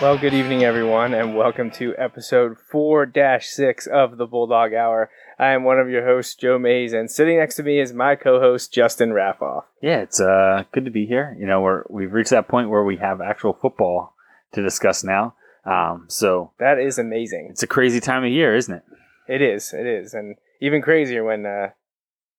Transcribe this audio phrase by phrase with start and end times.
[0.00, 3.10] Well, good evening, everyone, and welcome to episode 4
[3.40, 5.10] 6 of the Bulldog Hour.
[5.40, 8.14] I am one of your hosts, Joe Mays, and sitting next to me is my
[8.14, 9.64] co host, Justin Raffoff.
[9.82, 11.36] Yeah, it's uh, good to be here.
[11.40, 14.14] You know, we're, we've reached that point where we have actual football
[14.52, 15.34] to discuss now.
[15.64, 17.48] Um, so That is amazing.
[17.50, 18.84] it's a crazy time of year, isn't it?
[19.26, 20.14] It is, it is.
[20.14, 21.70] And even crazier when uh,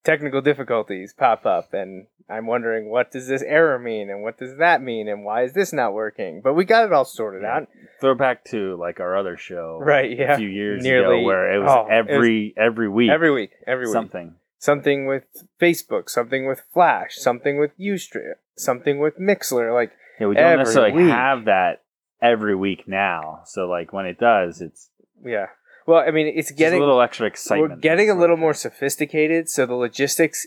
[0.03, 4.57] technical difficulties pop up, and I'm wondering, what does this error mean, and what does
[4.57, 6.41] that mean, and why is this not working?
[6.44, 7.57] But we got it all sorted Yeah.
[7.57, 7.67] out.
[7.99, 10.34] Throwback to like our other show, Right, yeah.
[10.34, 13.31] a few years Nearly- ago, where it was oh, it was every every week Every
[13.31, 13.93] week, every week.
[13.93, 14.35] something.
[14.57, 15.23] something with
[15.59, 19.73] Facebook, something with Flash, something with Ustream, something with Mixlr.
[19.73, 21.12] Like, Yeah, we don't necessarily week.
[21.12, 21.82] have that
[22.21, 23.41] every week now.
[23.45, 24.90] So like when it does, it's
[25.23, 25.48] yeah.
[25.90, 27.71] Well, I mean, it's just getting a little extra excitement.
[27.71, 30.45] we're getting a little more sophisticated, so the logistics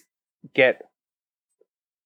[0.55, 0.83] get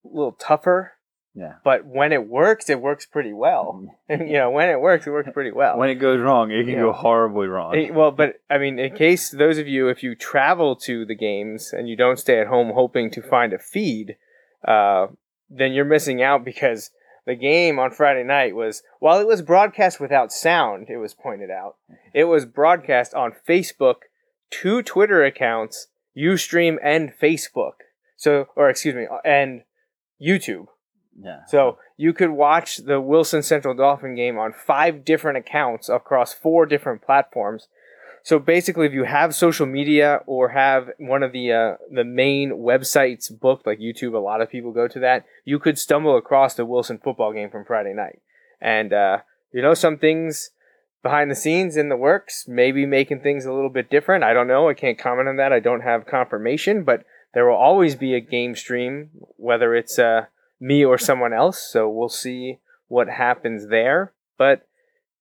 [0.04, 0.92] a little tougher.
[1.34, 1.56] Yeah.
[1.62, 3.86] But when it works, it works pretty well.
[4.08, 5.76] And you know, when it works, it works pretty well.
[5.76, 6.80] When it goes wrong, it can Yeah.
[6.80, 7.76] go horribly wrong.
[7.76, 11.14] Eh, well, but I mean, in case those of you, if you travel to the
[11.14, 14.16] games and you don't stay at home hoping to find a feed,
[14.66, 15.08] uh,
[15.50, 16.90] then you're missing out because
[17.26, 21.50] the game on Friday night was, while it was broadcast without sound, it was pointed
[21.50, 21.76] out,
[22.14, 23.96] it was broadcast on Facebook,
[24.50, 27.72] two Twitter accounts, Ustream and Facebook.
[28.16, 29.62] So, or excuse me, and
[30.22, 30.66] YouTube.
[31.20, 31.44] yeah.
[31.46, 36.64] So you could watch the Wilson Central Dauphin game on five different accounts across four
[36.64, 37.68] different platforms.
[38.26, 42.50] So basically, if you have social media or have one of the uh, the main
[42.54, 45.24] websites booked, like YouTube, a lot of people go to that.
[45.44, 48.20] You could stumble across the Wilson football game from Friday night,
[48.60, 49.18] and uh,
[49.52, 50.50] you know some things
[51.04, 54.24] behind the scenes in the works, maybe making things a little bit different.
[54.24, 54.68] I don't know.
[54.68, 55.52] I can't comment on that.
[55.52, 60.22] I don't have confirmation, but there will always be a game stream, whether it's uh,
[60.58, 61.62] me or someone else.
[61.62, 64.10] So we'll see what happens there.
[64.36, 64.66] But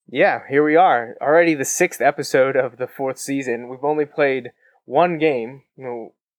[0.10, 1.16] yeah, here we are.
[1.22, 3.70] Already the sixth episode of the fourth season.
[3.70, 4.52] We've only played
[4.86, 5.64] one game,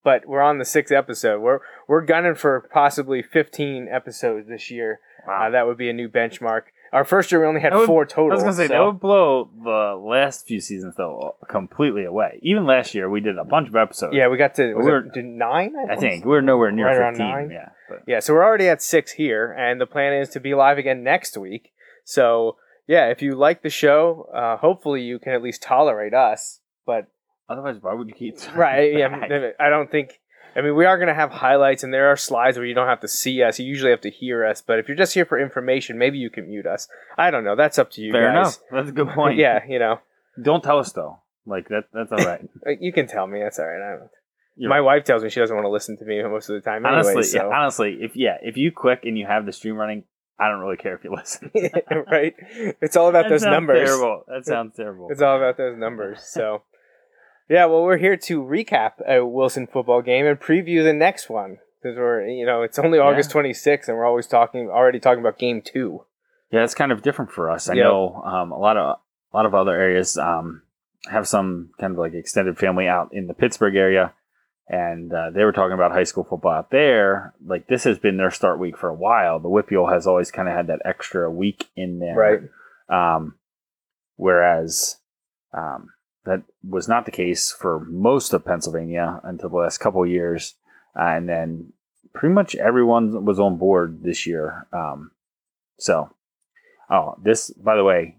[0.05, 1.41] but we're on the sixth episode.
[1.41, 5.01] We're we're gunning for possibly fifteen episodes this year.
[5.27, 5.47] Wow.
[5.47, 6.63] Uh, that would be a new benchmark.
[6.93, 8.31] Our first year we only had would- four total.
[8.31, 12.39] I was gonna say so- that would blow the last few seasons though completely away.
[12.43, 14.15] Even last year, we did a bunch of episodes.
[14.15, 15.75] yeah, we got to We were- it nine.
[15.91, 17.29] I think we were nowhere near Right around fifteen.
[17.31, 17.51] nine?
[17.51, 20.55] Yeah, but Yeah, so we're already at six here, and the plan is to be
[20.55, 21.73] live again next week.
[22.05, 26.61] So yeah, if you like the show, uh, hopefully you can at least tolerate us.
[26.87, 27.09] But
[27.49, 28.37] otherwise, why would you keep?
[28.57, 29.51] right, yeah.
[29.59, 30.21] I don't think.
[30.55, 32.89] I mean, we are going to have highlights, and there are slides where you don't
[32.89, 33.59] have to see us.
[33.59, 34.63] You usually have to hear us.
[34.63, 36.89] But if you're just here for information, maybe you can mute us.
[37.19, 37.57] I don't know.
[37.57, 38.35] That's up to you Fair guys.
[38.35, 38.59] enough.
[38.73, 39.37] That's a good point.
[39.37, 39.99] yeah, you know,
[40.43, 41.19] Don't tell us though.
[41.45, 41.85] Like that.
[41.93, 42.41] That's all right.
[42.67, 43.41] Uh, you can tell me.
[43.43, 43.83] That's all right.
[43.87, 44.11] I don't,
[44.57, 46.63] You're my wife tells me she doesn't want to listen to me most of the
[46.63, 46.87] time.
[46.87, 47.39] Anyway, honestly, so.
[47.49, 50.05] yeah, honestly, if yeah, if you click and you have the stream running,
[50.39, 51.51] I don't really care if you listen.
[52.11, 52.35] right?
[52.81, 53.89] It's all about That those numbers.
[53.89, 54.25] Terrible.
[54.29, 55.09] That sounds terrible.
[55.11, 56.23] It's all about those numbers.
[56.23, 56.63] So,
[57.49, 61.59] yeah, well, we're here to recap a Wilson football game and preview the next one
[61.83, 65.39] because we're, you know, it's only August 26th and we're always talking, already talking about
[65.39, 66.05] game two.
[66.51, 67.69] Yeah, it's kind of different for us.
[67.69, 67.85] I Yep.
[67.85, 68.99] know um, a lot of
[69.33, 70.63] a lot of other areas um,
[71.11, 74.13] have some kind of like extended family out in the Pittsburgh area,
[74.69, 77.35] and uh, they were talking about high school football out there.
[77.45, 79.39] Like this has been their start week for a while.
[79.39, 82.17] The WPIAL has always kind of had that extra week in there,
[82.89, 83.17] Right.
[83.17, 83.37] Um,
[84.17, 84.97] whereas
[85.53, 85.91] um,
[86.25, 90.55] that was not the case for most of Pennsylvania until the last couple of years,
[90.99, 91.73] uh, and then
[92.13, 94.67] pretty much everyone was on board this year.
[94.73, 95.13] Um,
[95.79, 96.11] so,
[96.91, 98.17] oh, this by the way,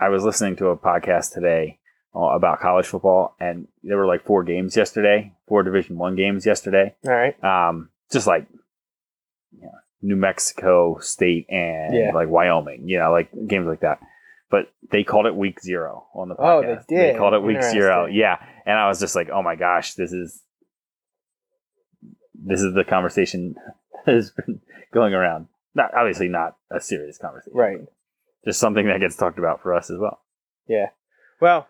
[0.00, 1.78] I was listening to a podcast today
[2.14, 6.94] about college football, and there were like four games yesterday, four Division One games yesterday.
[7.04, 7.42] All right.
[7.44, 8.46] Um, just like
[9.52, 9.72] you know,
[10.02, 12.10] New Mexico State and Yeah.
[12.14, 13.98] like Wyoming, you know, like games like that.
[14.50, 16.46] But they called it week zero on the podcast.
[16.46, 17.14] Oh, they did?
[17.14, 18.06] They called it week zero.
[18.06, 18.36] Yeah.
[18.66, 20.40] And I was just like, oh my gosh, this is
[22.34, 23.54] this is the conversation
[24.06, 24.60] that has been
[24.92, 25.48] going around.
[25.74, 27.56] Not obviously not a serious conversation.
[27.56, 27.78] Right.
[28.44, 30.20] Just something that gets talked about for us as well.
[30.68, 30.90] Yeah.
[31.40, 31.66] Well,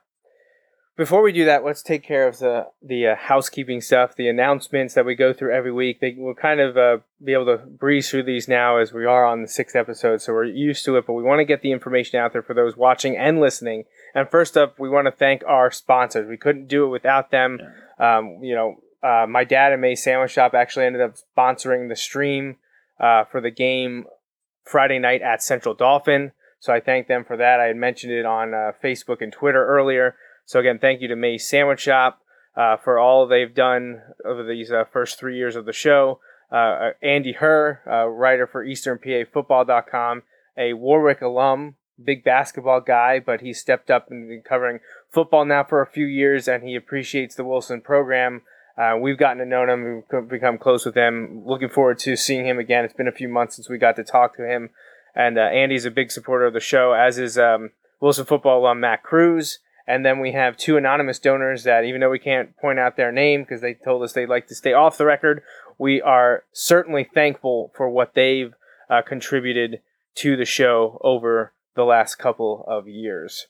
[0.96, 4.94] before we do that, let's take care of the the uh, housekeeping stuff, the announcements
[4.94, 6.00] that we go through every week.
[6.00, 9.24] They, we'll kind of uh, be able to breeze through these now as we are
[9.24, 11.06] on the sixth episode, so we're used to it.
[11.06, 13.84] But we want to get the information out there for those watching and listening.
[14.14, 16.28] And first up, we want to thank our sponsors.
[16.28, 17.58] We couldn't do it without them.
[17.98, 21.96] Um, you know, uh, my dad and May Sandwich Shop actually ended up sponsoring the
[21.96, 22.56] stream
[23.00, 24.06] uh, for the game
[24.64, 26.32] Friday night at Central Dauphin.
[26.60, 27.60] So I thank them for that.
[27.60, 30.16] I had mentioned it on uh, Facebook and Twitter earlier.
[30.46, 32.20] So again, thank you to May Sandwich Shop
[32.56, 36.20] uh, for all they've done over these uh, first three years of the show.
[36.52, 37.80] Uh, Andy Herr,
[38.10, 40.22] writer for EasternPAFootball.com,
[40.56, 44.80] a Warwick alum, big basketball guy, but he stepped up and been covering
[45.10, 48.42] football now for a few years, and he appreciates the Wilson program.
[48.76, 51.42] Uh, we've gotten to know him, we've become close with him.
[51.46, 52.84] Looking forward to seeing him again.
[52.84, 54.70] It's been a few months since we got to talk to him,
[55.14, 57.70] and uh, Andy's a big supporter of the show, as is um,
[58.00, 59.60] Wilson football alum Matt Cruz.
[59.86, 63.12] And then we have two anonymous donors that, even though we can't point out their
[63.12, 65.42] name because they told us they'd like to stay off the record,
[65.78, 68.54] we are certainly thankful for what they've
[68.88, 69.80] uh, contributed
[70.16, 73.46] to the show over the last couple of years.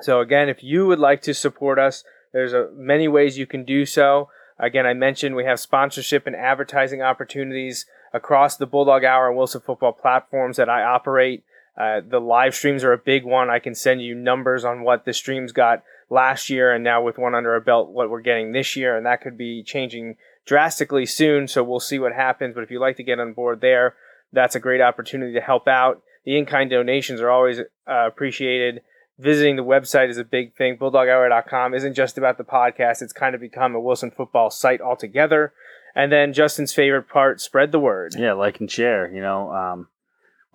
[0.00, 3.64] So again, if you would like to support us, there's a, many ways you can
[3.64, 4.28] do so.
[4.58, 9.60] Again, I mentioned we have sponsorship and advertising opportunities across the Bulldog Hour and Wilson
[9.60, 11.44] Football platforms that I operate.
[11.76, 13.50] Uh, the live streams are a big one.
[13.50, 17.18] I can send you numbers on what the streams got last year, and now with
[17.18, 20.16] one under our belt, what we're getting this year, and that could be changing
[20.46, 21.48] drastically soon.
[21.48, 22.54] So we'll see what happens.
[22.54, 23.94] But if you'd like to get on board there,
[24.32, 26.02] that's a great opportunity to help out.
[26.24, 28.82] The in kind donations are always uh, appreciated.
[29.18, 30.76] Visiting the website is a big thing.
[30.76, 35.52] BulldogHour.com isn't just about the podcast, it's kind of become a Wilson football site altogether.
[35.94, 38.14] And then Justin's favorite part spread the word.
[38.18, 39.08] Yeah, like and share.
[39.12, 39.88] You know, um,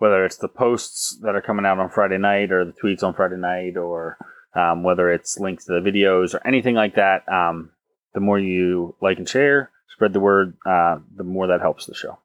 [0.00, 3.12] whether it's the posts that are coming out on Friday night or the tweets on
[3.12, 4.16] Friday night or
[4.56, 7.70] um, whether it's links to the videos or anything like that, um,
[8.14, 11.94] the more you like and share, spread the word, uh, the more that helps the
[11.94, 12.18] show.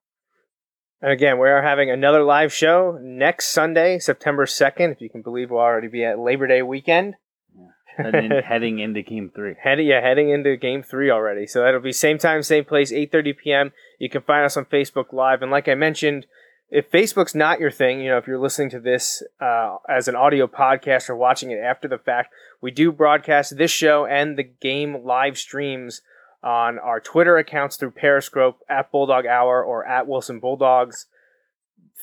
[1.01, 4.94] And again, we are having another live show next Sunday, September 2nd.
[4.94, 7.16] If you can believe we'll already be at Labor Day weekend.
[7.54, 8.06] Yeah.
[8.06, 9.56] Heading, heading into game three.
[9.62, 11.45] Heading, yeah, heading into game three already.
[11.45, 13.74] So that'll be same time, same place, 8.30 p.m.
[14.00, 15.42] You can find us on Facebook Live.
[15.42, 16.25] And like I mentioned,
[16.70, 20.16] if Facebook's not your thing, you know, if you're listening to this uh, as an
[20.16, 24.44] audio podcast or watching it after the fact, we do broadcast this show and the
[24.44, 26.02] game live streams
[26.44, 31.08] on our Twitter accounts through Periscope at Bulldog Hour or at Wilson Bulldogs,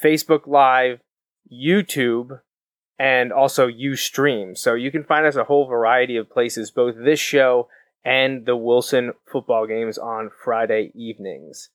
[0.03, 1.01] Facebook Live,
[1.53, 2.41] YouTube,
[2.99, 4.57] and also Ustream.
[4.57, 7.69] So you can find us a whole variety of places, both this show
[8.05, 11.71] and the Wilson football games on Friday evenings.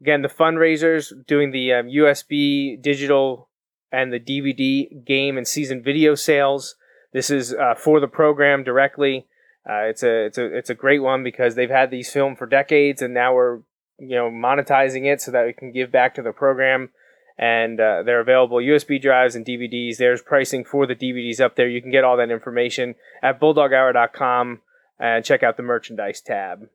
[0.00, 3.48] Again, the fundraisers doing the um, USB digital
[3.92, 6.76] and the DVD game and season video sales.
[7.12, 9.26] This is uh, for the program directly.
[9.68, 12.46] Uh, it's a it's a it's a great one because they've had these filmed for
[12.46, 13.60] decades, and now we're
[13.98, 16.90] you know monetizing it so that we can give back to the program.
[17.36, 19.96] And uh, they're available USB drives and DVDs.
[19.96, 21.68] There's pricing for the DVDs up there.
[21.68, 24.60] You can get all that information at bulldoghour.com
[25.00, 26.68] and check out the merchandise tab.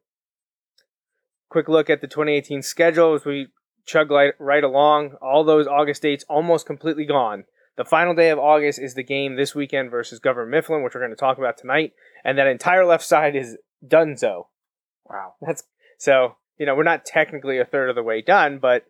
[1.50, 3.48] Quick look at the 2018 schedule as we
[3.86, 5.16] chug right, right along.
[5.22, 7.46] All those August dates almost completely gone.
[7.76, 11.02] The final day of August is the game this weekend versus Governor Mifflin, which we're
[11.02, 11.94] going to talk about tonight.
[12.24, 14.48] And that entire left side is Dunzo.
[15.06, 15.36] Wow.
[15.42, 15.64] That's
[15.98, 18.86] so, you know, we're not technically a third of the way done, but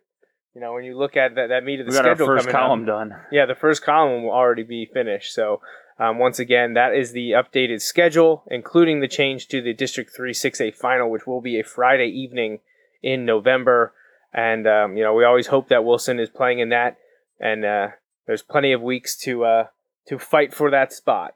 [0.54, 2.38] you know, when you look at that, that meat of the we got schedule our
[2.38, 3.14] first column up, done.
[3.30, 5.32] yeah, the first column will already be finished.
[5.32, 5.60] So,
[6.00, 10.32] um, once again, that is the updated schedule, including the change to the District 3
[10.32, 12.60] 6A final, which will be a Friday evening
[13.02, 13.92] in November.
[14.32, 16.96] And, um, you know, we always hope that Wilson is playing in that.
[17.38, 17.88] And, uh,
[18.30, 19.64] there's plenty of weeks to uh,
[20.06, 21.34] to fight for that spot.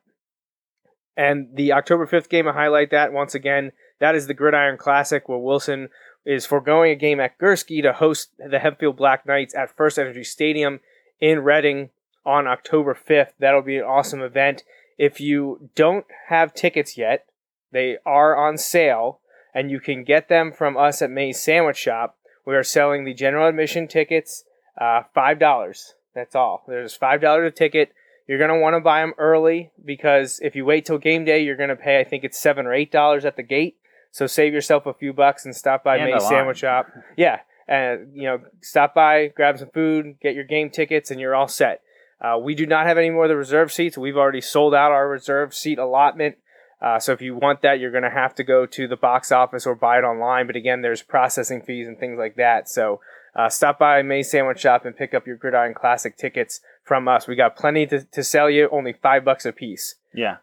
[1.16, 3.72] And the October 5th game, I highlight that once again.
[3.98, 5.88] That is the Gridiron Classic, where Wilson
[6.24, 10.22] is foregoing a game at Gursky to host the Hempfield Black Knights at First Energy
[10.22, 10.78] Stadium
[11.20, 11.90] in Reading
[12.24, 13.32] on October 5th.
[13.38, 14.62] That'll be an awesome event.
[14.98, 17.26] If you don't have tickets yet,
[17.72, 19.20] they are on sale,
[19.52, 22.16] and you can get them from us at May's Sandwich Shop.
[22.46, 24.44] We are selling the general admission tickets,
[24.80, 25.94] uh, $5.
[26.14, 26.64] That's all.
[26.68, 27.92] There's five dollars a ticket.
[28.26, 31.56] You're gonna want to buy them early because if you wait till game day, you're
[31.56, 31.98] gonna pay.
[32.00, 33.76] I think it's seven or eight dollars at the gate.
[34.12, 36.86] So save yourself a few bucks and stop by And May's Sandwich Shop.
[37.16, 41.34] Yeah, and you know, stop by, grab some food, get your game tickets, and you're
[41.34, 41.82] all set.
[42.24, 43.98] Uh, we do not have any more of the reserve seats.
[43.98, 46.36] We've already sold out our reserve seat allotment.
[46.80, 49.30] Uh, so if you want that, you're going to have to go to the box
[49.30, 50.46] office or buy it online.
[50.46, 52.68] But again, there's processing fees and things like that.
[52.68, 53.00] So
[53.36, 57.26] uh, stop by May Sandwich Shop and pick up your Gridiron Classic tickets from us.
[57.26, 59.96] We got plenty to, to sell you, only five bucks a piece.
[60.14, 60.36] Yeah.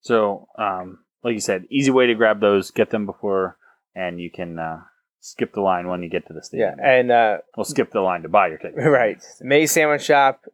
[0.00, 3.56] So, um, like you said, easy way to grab those, get them before,
[3.94, 4.80] and you can uh,
[5.20, 6.74] skip the line when you get to the stadium.
[6.78, 8.76] Yeah, and uh, Well, skip the line to buy your ticket.
[8.84, 10.44] right, May Sandwich Shop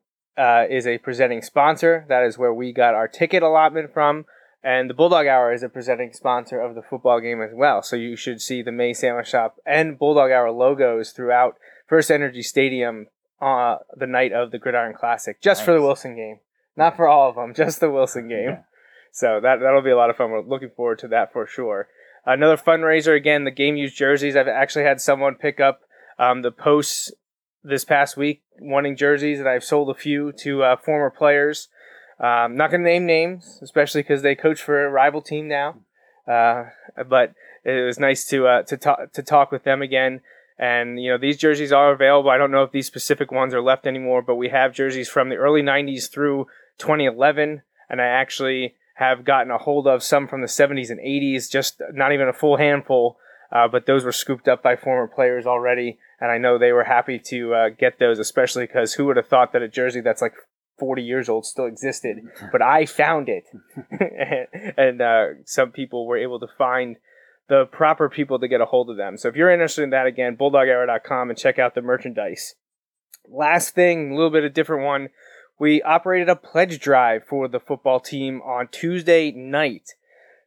[0.41, 2.07] uh, is a presenting sponsor.
[2.09, 4.25] That is where we got our ticket allotment from.
[4.63, 7.83] And the Bulldog Hour is a presenting sponsor of the football game as well.
[7.83, 11.57] So you should see the May Sandwich Shop and Bulldog Hour logos throughout
[11.87, 13.07] First Energy Stadium
[13.41, 16.41] uh, the night of the Gridiron Classic, just for the Wilson game.
[16.77, 18.49] Not for all of them, just the Wilson game.
[18.51, 18.63] Yeah.
[19.13, 20.31] So that that'll be a lot of fun.
[20.31, 21.89] We're looking forward to that for sure.
[22.25, 24.37] Another fundraiser again, the game used jerseys.
[24.37, 25.81] I've actually had someone pick up
[26.19, 27.13] um, the posts
[27.63, 31.69] this past week wanting jerseys, and I've sold a few to uh, former players.
[32.19, 35.77] Um, not going to name names, especially because they coach for a rival team now.
[36.29, 36.67] Uh,
[37.09, 40.21] but it was nice to uh, to talk to talk with them again.
[40.59, 42.31] And you know these jerseys are available.
[42.31, 45.31] I don't know if these specific ones are left anymore, but we have jerseys from
[45.31, 46.47] the early '90s through
[46.79, 51.51] 2011, and I actually have gotten a hold of some from the 70s and 80s.
[51.51, 53.17] Just not even a full handful,
[53.51, 56.85] uh, but those were scooped up by former players already, and I know they were
[56.85, 60.21] happy to uh, get those, especially because who would have thought that a jersey that's
[60.21, 60.35] like
[60.79, 62.19] 40 years old still existed?
[62.53, 63.45] But I found it,
[64.77, 66.97] and uh, some people were able to find
[67.49, 69.17] the proper people to get a hold of them.
[69.17, 72.55] So if you're interested in that, again, bulldoghour.com and check out the merchandise.
[73.29, 75.09] Last thing, a little bit of different one.
[75.59, 79.91] We operated a pledge drive for the football team on Tuesday night.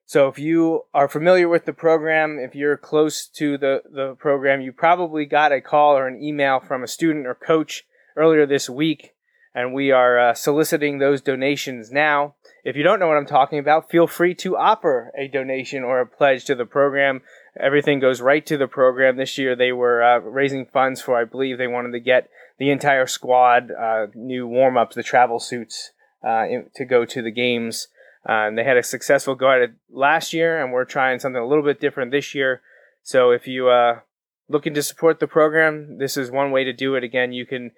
[0.05, 4.62] So if you are familiar with the program, if you're close to the, the program,
[4.62, 8.69] you probably got a call or an email from a student or coach earlier this
[8.69, 9.15] week,
[9.55, 12.36] and we are uh, soliciting those donations now.
[12.63, 16.00] If you don't know what I'm talking about, feel free to offer a donation or
[16.00, 17.22] a pledge to the program.
[17.60, 19.17] Everything goes right to the program.
[19.17, 22.29] This year they were uh, raising funds for, I believe they wanted to get
[22.60, 25.91] the entire squad uh, new warm ups, the travel suits
[26.24, 26.45] uh,
[26.75, 27.88] to go to the games.
[28.27, 31.41] Uh, and they had a successful go at it last year, and we're trying something
[31.41, 32.61] a little bit different this year.
[33.01, 33.99] So if you uh,
[34.47, 37.03] looking to support the program, this is one way to do it.
[37.03, 37.71] Again, you can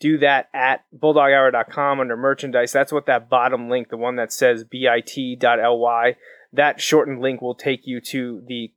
[0.00, 2.72] do that at bulldoghour.com under merchandise.
[2.72, 6.16] That's what that bottom link, the one that says bit.ly,
[6.52, 8.72] that shortened link will take you to the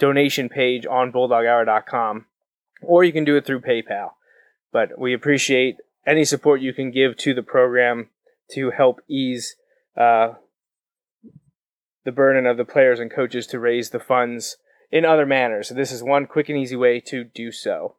[0.00, 2.26] donation page on bulldoghour.com,
[2.82, 4.10] or you can do it through PayPal.
[4.72, 8.10] But we appreciate any support you can give to the program
[8.50, 9.54] to help ease
[9.96, 10.34] uh,
[12.04, 14.56] the burden of the players and coaches to raise the funds
[14.90, 15.68] in other manners.
[15.68, 17.96] So this is one quick and easy way to do so.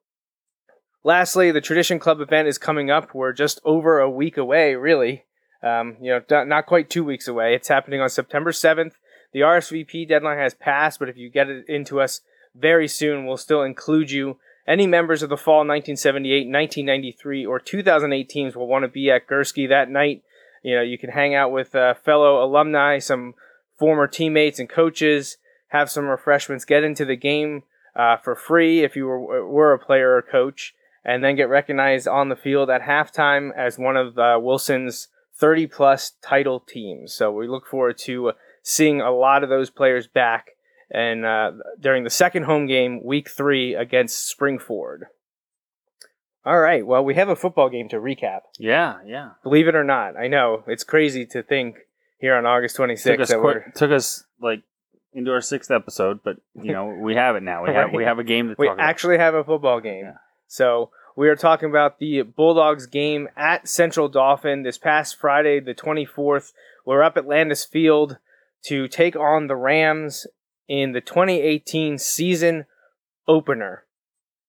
[1.04, 3.14] Lastly, the Tradition Club event is coming up.
[3.14, 5.26] We're just over a week away, really.
[5.62, 7.54] Um, you know, not- not quite two weeks away.
[7.54, 8.94] It's happening on September 7th.
[9.34, 12.22] The RSVP deadline has passed, but if you get it into us
[12.56, 14.38] very soon, we'll still include you.
[14.68, 19.28] Any members of the fall 1978, 1993, or 2008 teams will want to be at
[19.28, 20.24] Gursky that night.
[20.64, 23.36] You know, you can hang out with uh, fellow alumni, some
[23.78, 25.38] former teammates and coaches,
[25.70, 27.64] have some refreshments, get into the game
[27.96, 32.08] uh, for free if you were, were a player or coach, and then get recognized
[32.08, 37.14] on the field at halftime as one of uh, Wilson's 30 plus title teams.
[37.14, 40.52] So we look forward to uh, seeing a lot of those players back
[40.92, 45.02] and uh, during the second home game, week three against Springford.
[46.46, 48.42] All right, well, we have a football game to recap.
[48.60, 49.32] Yeah, yeah.
[49.42, 51.78] Believe it or not, I know it's crazy to think
[52.20, 54.64] here on August 26th Took us that quick, took us like
[55.14, 57.64] into our sixth episode, but you know we have it now.
[57.64, 58.88] We have we have a game to we talk about.
[58.90, 60.06] actually have a football game.
[60.06, 60.18] Yeah.
[60.48, 65.74] So we are talking about the Bulldogs game at Central Dauphin this past Friday, the
[65.74, 66.52] 24th.
[66.86, 68.18] We're up at Landis Field
[68.66, 70.28] to take on the Rams
[70.68, 72.66] in the 2018 season
[73.28, 73.86] opener.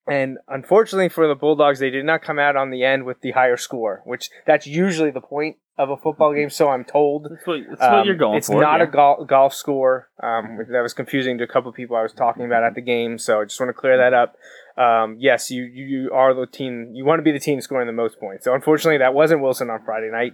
[0.08, 3.32] And unfortunately for the Bulldogs, they did not come out on the end with the
[3.32, 7.26] higher score, which that's usually the point of a football game, so I'm told.
[7.30, 8.60] That's what, that's what Um, you're going it's for.
[8.60, 8.84] not yeah.
[8.84, 10.08] a gol- golf score.
[10.22, 12.80] Um, that was confusing to a couple of people I was talking about at the
[12.80, 14.36] game, so I just want to clear that up.
[14.78, 16.90] Um, yes, you, you are the team.
[16.94, 18.44] You want to be the team scoring the most points.
[18.44, 20.32] So unfortunately, that wasn't Wilson on Friday night.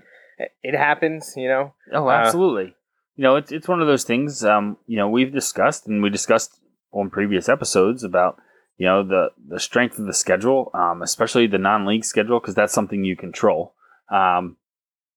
[0.63, 1.75] It- happens, you know.
[1.93, 2.75] Oh, Uh, absolutely.
[3.17, 4.45] you know, it's it's one of those things.
[4.45, 6.59] Um, you know, we've discussed and we discussed
[6.93, 8.39] on previous episodes about
[8.79, 12.73] you know the the strength of the schedule, um, especially the non-league schedule, because that's
[12.73, 13.75] something you control.
[14.11, 14.57] Um,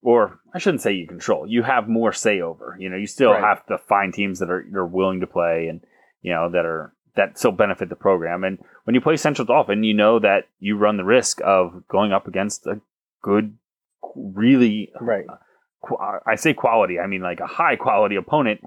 [0.05, 1.47] or I shouldn't say you control.
[1.47, 2.75] You have more say over.
[2.79, 3.43] You know, you still Right.
[3.43, 5.81] have to find teams that are you're willing to play and
[6.21, 8.43] you know that are that still benefit the program.
[8.43, 12.11] And when you play Central Dauphin, you know that you run the risk of going
[12.11, 12.81] up against a
[13.23, 13.57] good,
[14.15, 15.25] really Right.
[15.81, 18.61] qu- I say quality, I mean like a high quality opponent.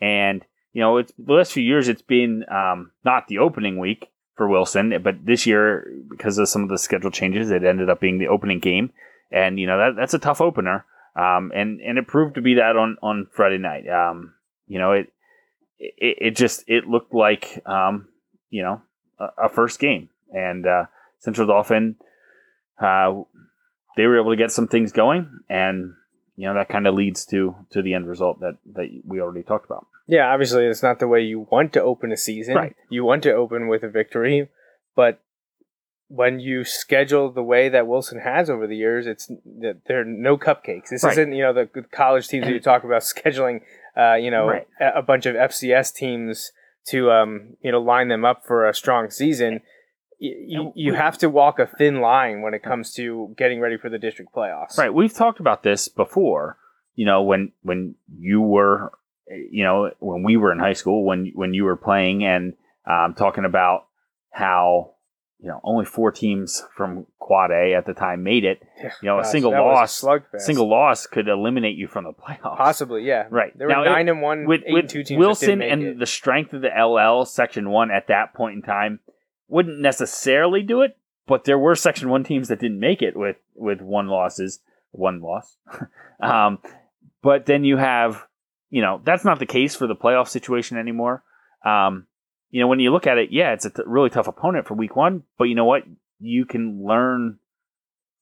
[0.00, 4.08] And you know, it's the last few years it's been um, not the opening week
[4.36, 8.00] for Wilson, but this year because of some of the schedule changes, it ended up
[8.00, 8.92] being the opening game,
[9.30, 10.84] and you know that that's a tough opener.
[11.16, 13.88] Um, and and it proved to be that on on Friday night.
[13.88, 14.34] Um,
[14.66, 15.12] you know, it
[15.78, 18.08] it, it just it looked like um,
[18.48, 18.82] you know
[19.18, 20.84] a, a first game, and uh,
[21.18, 21.96] Central Dauphin.
[22.80, 23.22] Uh,
[23.96, 25.94] they were able to get some things going, and
[26.36, 29.42] you know that kind of leads to to the end result that that we already
[29.42, 29.86] talked about.
[30.06, 32.56] Yeah, obviously it's not the way you want to open a season.
[32.56, 32.74] Right.
[32.88, 34.48] You want to open with a victory,
[34.96, 35.20] but
[36.12, 39.28] when you schedule the way that Wilson has over the years, it's
[39.60, 40.88] that there are no cupcakes.
[40.90, 41.12] This Right.
[41.12, 43.60] isn't you know the college teams that you talk about scheduling,
[43.96, 44.66] uh, you know, Right.
[44.80, 46.50] a, a bunch of FCS teams
[46.88, 49.60] to um, you know line them up for a strong season.
[50.22, 53.88] You, you have to walk a thin line when it comes to getting ready for
[53.88, 54.76] the district playoffs.
[54.76, 54.92] Right.
[54.92, 56.58] We've talked about this before.
[56.94, 58.92] You know, when when you were,
[59.28, 62.54] you know, when we were in high school, when when you were playing, and
[62.86, 63.86] um, talking about
[64.30, 64.94] how
[65.42, 68.62] you know only four teams from Quad A at the time made it.
[69.02, 72.56] You know, a single was a loss, single loss could eliminate you from the playoffs.
[72.56, 73.26] possibly, yeah.
[73.30, 73.56] Right.
[73.56, 75.18] There were Now, nine and one, with, eight with and two teams.
[75.18, 75.98] Wilson and it.
[75.98, 79.00] the strength of the LL Section One at that point in time
[79.48, 83.36] wouldn't necessarily do it, but there were Section One teams that didn't make it with
[83.54, 85.56] with one losses, one loss.
[86.20, 86.58] um,
[87.22, 88.26] but then you have,
[88.70, 91.22] you know, that's not the case for the playoff situation anymore.
[91.64, 92.06] Um,
[92.50, 94.74] you know, when you look at it, yeah, it's a t- really tough opponent for
[94.74, 95.84] Week One, but you know what?
[96.18, 97.38] You can learn,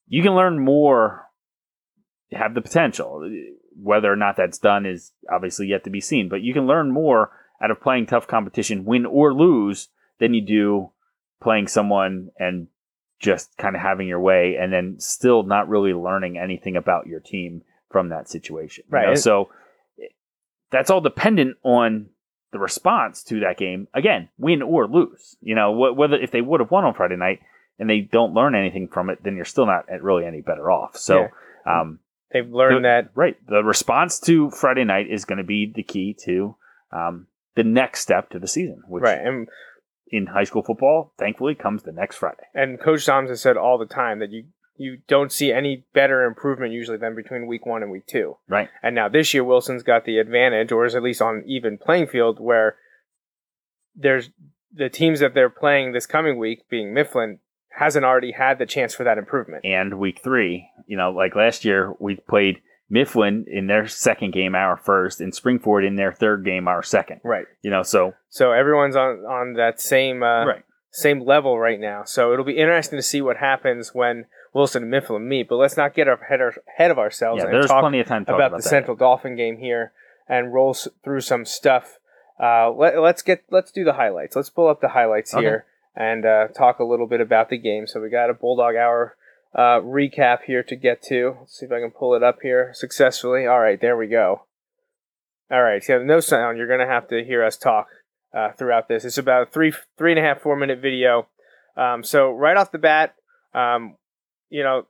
[0.07, 1.27] you can learn more.
[2.33, 3.29] Have the potential.
[3.81, 6.29] Whether or not that's done is obviously yet to be seen.
[6.29, 7.31] But you can learn more
[7.63, 10.91] out of playing tough competition, win or lose, than you do
[11.41, 12.69] playing someone and
[13.19, 17.21] just kind of having your way, and then still not really learning anything about your
[17.21, 18.85] team from that situation.
[18.87, 19.07] you know?
[19.09, 19.19] Right.
[19.19, 19.49] So
[20.71, 22.11] that's all dependent on
[22.53, 23.89] the response to that game.
[23.95, 25.37] Again, win or lose.
[25.41, 27.41] You know, wh- whether if they would have won on Friday night
[27.79, 30.97] and they don't learn anything from it, then you're still not really any better off.
[30.97, 31.29] So.
[31.67, 32.01] Um,
[32.31, 33.37] They've learned the- that right.
[33.47, 36.57] The response to Friday night is going to be the key to
[36.93, 39.49] um, the next step to the season, which right, and
[40.11, 42.43] in high school football, thankfully, comes the next Friday.
[42.55, 44.45] and Coach has said all the time that you
[44.79, 48.37] you don't see any better improvement usually than between week one and week two.
[48.49, 48.69] Right.
[48.83, 52.07] And now this year Wilson's got the advantage, or is at least on even playing
[52.07, 52.77] field, where
[53.95, 54.31] there's
[54.73, 58.95] the teams that they're playing this coming week, being Mifflin, hasn't already had the chance
[58.95, 59.65] for that improvement.
[59.65, 62.61] And week three, you know, like last year, we played
[62.91, 67.21] Mifflin in their second game, our first, and Springford in their third game, our second.
[67.25, 67.47] Right.
[67.63, 70.65] You know, so So everyone's on on that same uh, right.
[70.91, 72.05] same level right now.
[72.05, 75.49] So it'll be interesting to see what happens when Wilson and Mifflin meet.
[75.49, 78.25] But let's not get ahead ahead of ourselves Yeah, and there's talk plenty of time
[78.25, 78.69] to talk about, about, the that.
[78.69, 79.93] Central Dolphin game here
[80.29, 81.99] and roll s- through some stuff.
[82.41, 84.37] Uh, let, us get let's do the highlights.
[84.37, 85.43] Let's pull up the highlights Okay.
[85.45, 87.87] here and uh, talk a little bit about the game.
[87.87, 89.17] So we got a Bulldog Hour
[89.55, 91.37] uh, recap here to get to.
[91.41, 93.47] Let's see if I can pull it up here successfully.
[93.47, 94.43] All right, there we go.
[95.51, 96.59] All right, so no sound.
[96.59, 97.89] You're gonna have to hear us talk
[98.35, 99.05] uh, throughout this.
[99.05, 101.27] It's about a three three and a half four minute video.
[101.77, 103.15] Um, so right off the bat,
[103.55, 103.97] um,
[104.51, 104.87] you know,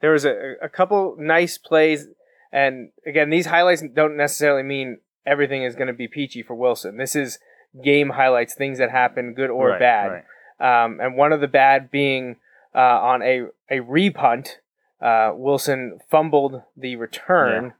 [0.00, 2.06] there was a, a couple nice plays,
[2.52, 6.96] and again, these highlights don't necessarily mean everything is going to be peachy for Wilson.
[6.96, 7.38] This is
[7.82, 10.24] game highlights, things that happen, good or Right, bad.
[10.60, 10.84] right.
[10.84, 12.36] Um, and one of the bad being
[12.74, 14.58] uh, on a a repunt,
[15.00, 17.74] uh, Wilson fumbled the return,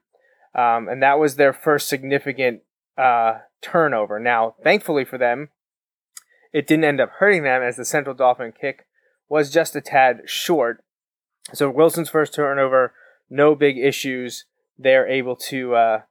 [0.53, 2.61] um, and that was their first significant
[2.97, 4.19] uh, turnover.
[4.19, 5.49] Now, thankfully for them,
[6.53, 8.85] it didn't end up hurting them as the Central Dauphin kick
[9.29, 10.83] was just a tad short.
[11.53, 12.93] So Wilson's first turnover,
[13.29, 14.45] no big issues.
[14.77, 16.01] They're able to uh,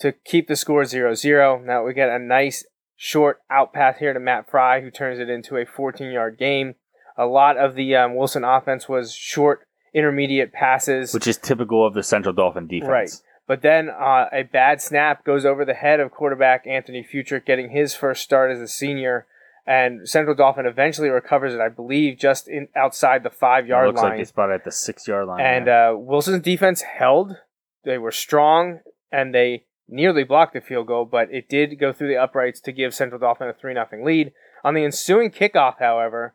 [0.00, 1.64] to keep the score 0-0.
[1.64, 2.64] Now we get a nice
[2.96, 6.74] short out pass here to Matt Fry, who turns it into a 14-yard game.
[7.16, 11.12] A lot of the um, Wilson offense was short, intermediate passes.
[11.12, 12.88] Which is typical of the Central Dauphin defense.
[12.88, 13.10] Right.
[13.46, 17.70] But then uh, a bad snap goes over the head of quarterback Anthony Futrich, getting
[17.70, 19.26] his first start as a senior.
[19.66, 23.96] And Central Dauphin eventually recovers it, I believe, just in outside the five yard looks
[23.96, 24.04] line.
[24.04, 25.40] Looks like they spot at the six yard line.
[25.40, 27.36] and uh, Wilson's defense held.
[27.84, 28.80] They were strong,
[29.12, 32.72] and they nearly blocked the field goal, but it did go through the uprights to
[32.72, 34.32] give Central Dauphin a 3 0 lead.
[34.62, 36.34] On the ensuing kickoff, however,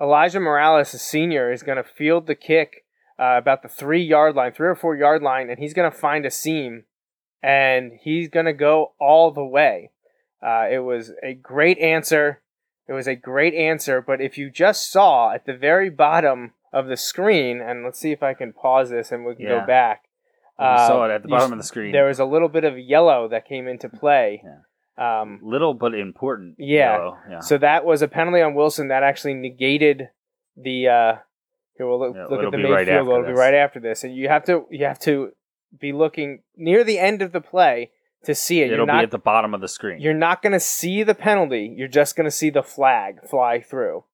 [0.00, 2.84] Elijah Morales, a senior, is going to field the kick
[3.18, 5.96] uh, about the three yard line, three or four yard line, and he's going to
[5.96, 6.84] find a seam,
[7.42, 9.90] and he's going to go all the way.
[10.44, 12.40] Uh, it was a great answer.
[12.86, 16.86] It was a great answer, but if you just saw at the very bottom of
[16.86, 19.60] the screen, and let's see if I can pause this and we can Yeah.
[19.60, 20.02] go back.
[20.58, 21.92] You uh, saw it at the bottom s- of the screen.
[21.92, 24.42] There was a little bit of yellow that came into play.
[24.96, 26.56] Um, Little but important.
[26.58, 27.12] Yeah.
[27.28, 27.40] yeah.
[27.40, 30.10] so that was a penalty on Wilson that actually negated
[30.56, 30.88] the.
[30.88, 31.16] Uh,
[31.76, 33.16] here we'll look, Yeah, look at the main right field goal.
[33.16, 35.32] It'll be right after this, and you have to you have to
[35.80, 37.90] be looking near the end of the play
[38.24, 38.70] to see it.
[38.72, 40.00] It'll you're be at the bottom of the screen.
[40.00, 41.72] you're not going to see the penalty.
[41.76, 44.04] You're just going to see the flag fly through.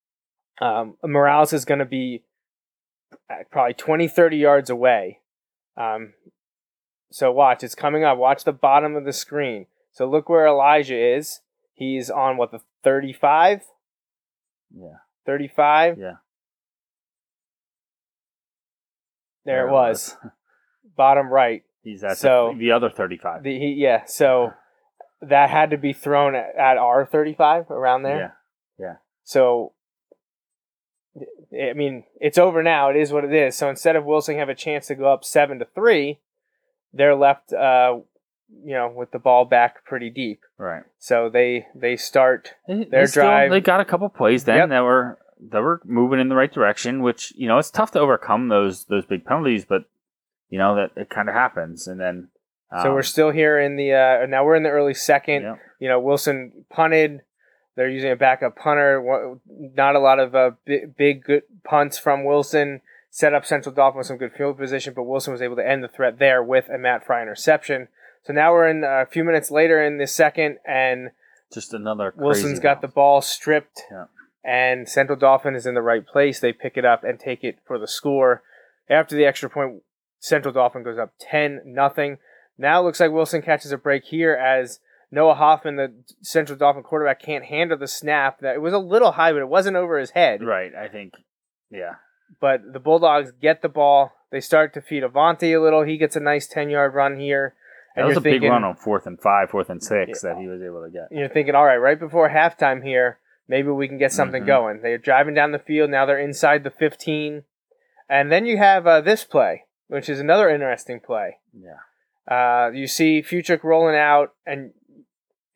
[0.61, 2.23] Um, Morales is going to be
[3.31, 5.21] uh, probably 20, 30 yards away.
[5.77, 6.13] Um,
[7.11, 8.19] so watch, it's coming up.
[8.19, 9.67] Watch the bottom of the screen.
[9.93, 11.41] So look where Elijah is.
[11.75, 13.63] He's on what the 35,
[14.77, 14.89] Yeah.
[15.27, 15.99] 35.
[15.99, 16.13] Yeah.
[19.45, 20.17] There it was,
[20.97, 21.65] bottom right.
[21.83, 23.43] He's at So- the, the other 35.
[23.43, 24.53] The, he, yeah, so
[25.23, 28.37] that had to be thrown at, at our 35 around there.
[28.79, 28.87] Yeah.
[28.87, 28.95] Yeah.
[29.25, 29.73] So,
[31.53, 32.91] I mean, it's over now.
[32.91, 33.57] It is what it is.
[33.57, 36.19] So instead of Wilson have a chance to go up seven to three,
[36.93, 37.99] they're left, uh,
[38.65, 40.41] you know, with the ball back pretty deep.
[40.59, 40.85] Right.
[40.99, 42.55] So they they start.
[42.69, 44.69] They, Their they still- drive- they got a couple plays then Yep.
[44.71, 45.19] that were
[45.51, 48.85] that were moving in the right direction, which you know it's tough to overcome those
[48.85, 49.85] those big penalties, but
[50.51, 52.29] you know that it kind of happens, and then
[52.83, 55.43] so um, we're still here in the uh, now we're in the early second.
[55.43, 55.57] yeah.
[55.81, 57.23] You know, Wilson punted.
[57.75, 59.37] They're using a backup punter.
[59.49, 62.83] Not a lot of uh, big, big good punts from Wilson.
[63.09, 65.83] Set up Central Dauphin with some good field position, but Wilson was able to end
[65.83, 67.89] the threat there with a Matt Fry interception.
[68.23, 71.11] So now we're in uh, a few minutes later in the second, and
[71.53, 74.05] just another Wilson's got the ball stripped, Yeah.
[74.45, 76.39] and Central Dauphin is in the right place.
[76.39, 78.43] They pick it up and take it for the score.
[78.89, 79.83] After the extra point,
[80.21, 82.19] Central Dauphin goes up ten nothing.
[82.59, 84.79] Now it looks like Wilson catches a break here as
[85.11, 88.39] Noah Hoffman, the Central Dauphin quarterback, can't handle the snap.
[88.41, 90.43] That it was a little high, but it wasn't over his head.
[90.45, 90.73] right.
[90.75, 91.15] I think
[91.71, 91.95] yeah.
[92.41, 94.13] But the Bulldogs get the ball.
[94.31, 95.83] They start to feed Avanti a little.
[95.83, 97.55] He gets a nice ten yard run here.
[97.97, 100.35] That was a big run on fourth and five, fourth and six Yeah.
[100.35, 101.09] that he was able to get.
[101.11, 104.47] you're thinking, all right, right before halftime here, maybe we can get something Mhm.
[104.47, 104.81] going.
[104.81, 105.91] They're driving down the field.
[105.91, 107.43] Now they're inside the 15.
[108.09, 111.37] And then you have uh, this play, which is another interesting play.
[111.53, 111.79] Yeah.
[112.35, 114.73] Uh, you see Fuchik rolling out, and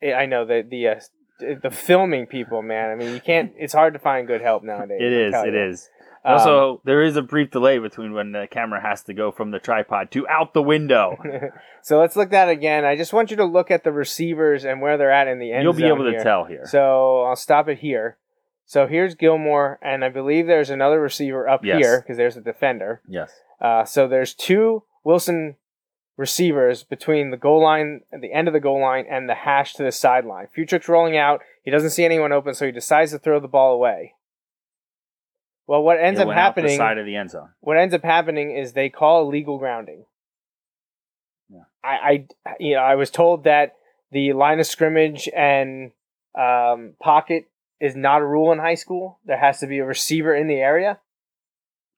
[0.03, 0.99] I know that the uh,
[1.63, 2.91] the filming people, man.
[2.91, 3.53] I mean, you can't.
[3.57, 4.99] It's hard to find good help nowadays.
[5.01, 5.33] It is.
[5.33, 5.69] It you.
[5.69, 5.89] is.
[6.25, 9.51] Um, Also, there is a brief delay between when the camera has to go from
[9.51, 11.15] the tripod to out the window.
[11.83, 12.83] so let's look at that again.
[12.83, 15.51] I just want you to look at the receivers and where they're at in the
[15.51, 16.65] end You'll be able to tell here.
[16.65, 18.17] So I'll stop it here.
[18.65, 21.77] So here's Gilmore, and I believe there's another receiver up Yes.
[21.77, 23.01] here because there's a defender.
[23.07, 23.31] yes.
[23.61, 25.55] Uh, so there's two Wilson
[26.17, 29.73] receivers between the goal line, at the end of the goal line, and the hash
[29.73, 30.47] to the sideline.
[30.55, 31.41] Futrik's rolling out.
[31.63, 34.13] He doesn't see anyone open, so he decides to throw the ball away.
[35.67, 36.77] Well, what ends up went out the happening?
[36.77, 37.49] side of the end zone.
[37.59, 40.05] what ends up happening is they call illegal grounding.
[41.49, 41.63] Yeah.
[41.83, 43.73] I, I, you know, I was told that
[44.11, 45.91] the line of scrimmage and
[46.39, 49.19] um, pocket is not a rule in high school.
[49.25, 50.99] There has to be a receiver in the area.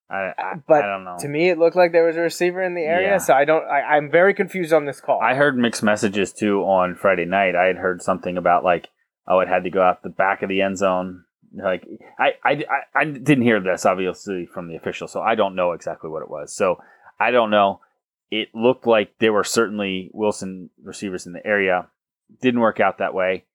[0.10, 1.18] I, I, But I don't know.
[1.20, 3.18] To me, it looked like there was a receiver in the area, Yeah.
[3.18, 3.66] so I don't.
[3.66, 5.20] I, I'm very confused on this call.
[5.22, 7.56] I heard mixed messages too on Friday night.
[7.56, 8.90] I had heard something about like,
[9.28, 11.26] oh, it had to go out the back of the end zone.
[11.54, 11.86] Like,
[12.20, 15.72] I, I, I, I didn't hear this obviously from the official, so I don't know
[15.74, 16.54] exactly what it was.
[16.56, 16.78] So
[17.20, 17.82] I don't know.
[18.30, 21.88] It looked like there were certainly Wilson receivers in the area.
[22.42, 23.46] Didn't work out that way.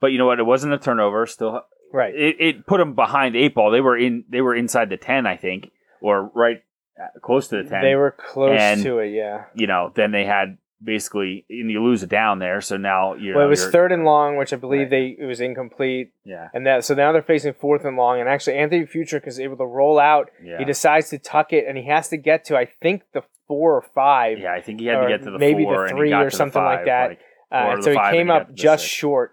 [0.00, 0.38] But you know what?
[0.38, 1.26] It wasn't a turnover.
[1.26, 2.14] Still, right.
[2.14, 3.70] it, it put them behind eight ball.
[3.70, 4.24] They were in.
[4.28, 6.62] They were inside the ten, I think, or right
[7.00, 9.08] uh, close to the ten They were close And- to it.
[9.10, 9.44] Yeah.
[9.54, 12.60] you know, then they had basically, and you lose it down there.
[12.62, 14.90] So now you Well, it was third and long, which I believe Right.
[14.90, 18.18] they it was incomplete, Yeah, and that so now they're facing fourth and long.
[18.20, 20.30] And actually, Anthony Futrich is able to roll out.
[20.42, 23.22] yeah, He decides to tuck it, and he has to get to I think the
[23.46, 24.38] four or five.
[24.38, 24.52] yeah.
[24.54, 26.30] I think he had to get to the maybe the four and he three or
[26.30, 27.10] something like five, that.
[27.52, 28.92] Uh, or and the so he came and he got up just six.
[28.92, 29.32] short.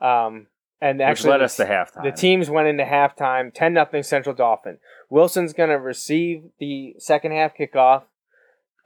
[0.00, 0.46] Um,
[0.80, 2.02] and which actually, led us to halftime.
[2.04, 4.78] the teams went into halftime, ten nothing Central Dauphin.
[5.10, 8.04] Wilson's going to receive the second half kickoff.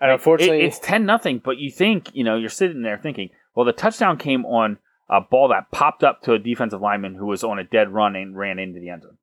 [0.01, 1.39] And It- unfortunately, it's ten nothing.
[1.39, 4.79] But you think, you know, you're sitting there thinking, well, the touchdown came on
[5.11, 8.17] a ball that popped up to a defensive lineman who was on a dead run
[8.17, 9.19] and ran into the end zone,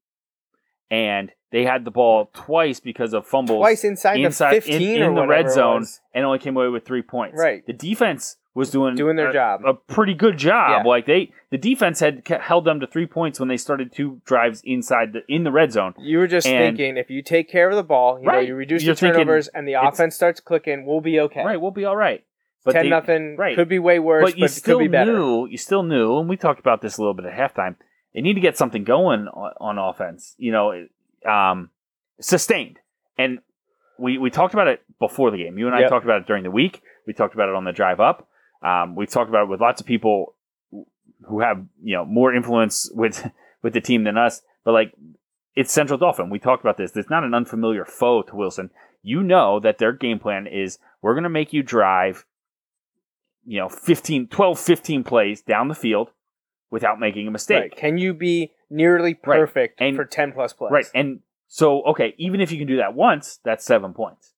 [0.91, 5.01] and they had the ball twice because of fumbles twice inside, inside the in, fifteen
[5.01, 7.39] in or the red zone and only came away with three points.
[7.39, 7.65] Right.
[7.65, 9.61] The defense was doing Doing their a, job.
[9.65, 10.83] a pretty good job.
[10.83, 10.89] Yeah.
[10.89, 14.61] Like they, the defense had held them to three points when they started two drives
[14.65, 15.93] inside the in the red zone.
[15.99, 18.47] You were just And- thinking if you take care of the ball, you know, Right.
[18.47, 21.43] you reduce You're the turnovers, and the offense starts clicking, we'll be okay.
[21.45, 22.23] Right, we'll be all right.
[22.65, 23.55] But Ten they- nothing right.
[23.55, 25.13] could be way worse, but but, you it still could be better.
[25.13, 27.75] knew, you still knew, and we talked about this a little bit at halftime.
[28.13, 30.35] They need to get something going on, on offense.
[30.37, 30.87] You know,
[31.25, 31.69] um,
[32.19, 32.79] sustained.
[33.17, 33.39] And
[33.97, 35.57] we we talked about it before the game.
[35.57, 35.89] You and I Yep.
[35.89, 36.81] talked about it during the week.
[37.05, 38.27] We talked about it on the drive up.
[38.61, 40.35] Um, we've talked about it with lots of people
[41.27, 43.29] who have you know more influence with
[43.61, 44.41] with the team than us.
[44.63, 44.93] But like,
[45.55, 46.29] it's Central Dauphin.
[46.29, 46.95] We talked about this.
[46.95, 48.69] It's not an unfamiliar foe to Wilson.
[49.01, 52.25] You know that their game plan is we're going to make you drive
[53.45, 56.09] you know 15 12 15 plays down the field
[56.69, 57.75] without making a mistake Right.
[57.75, 59.39] Can you be nearly Right.
[59.39, 60.71] perfect And- for ten plus plays?
[60.71, 64.33] right and so okay even if you can do that once that's seven points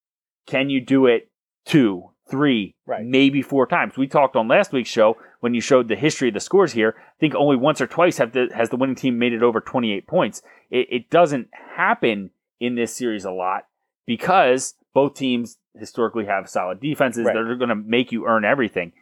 [0.46, 1.30] can you do it
[1.66, 3.06] two, three, Right.
[3.06, 3.98] maybe four times.
[3.98, 6.96] We talked on last week's show when you showed the history of the scores here.
[6.98, 9.60] I think only once or twice have the, has the winning team made it over
[9.62, 10.42] 28 points.
[10.72, 13.68] It, it doesn't happen in this series a lot
[14.08, 17.34] because both teams historically have solid defenses Right.
[17.34, 18.94] that are going to make you earn everything.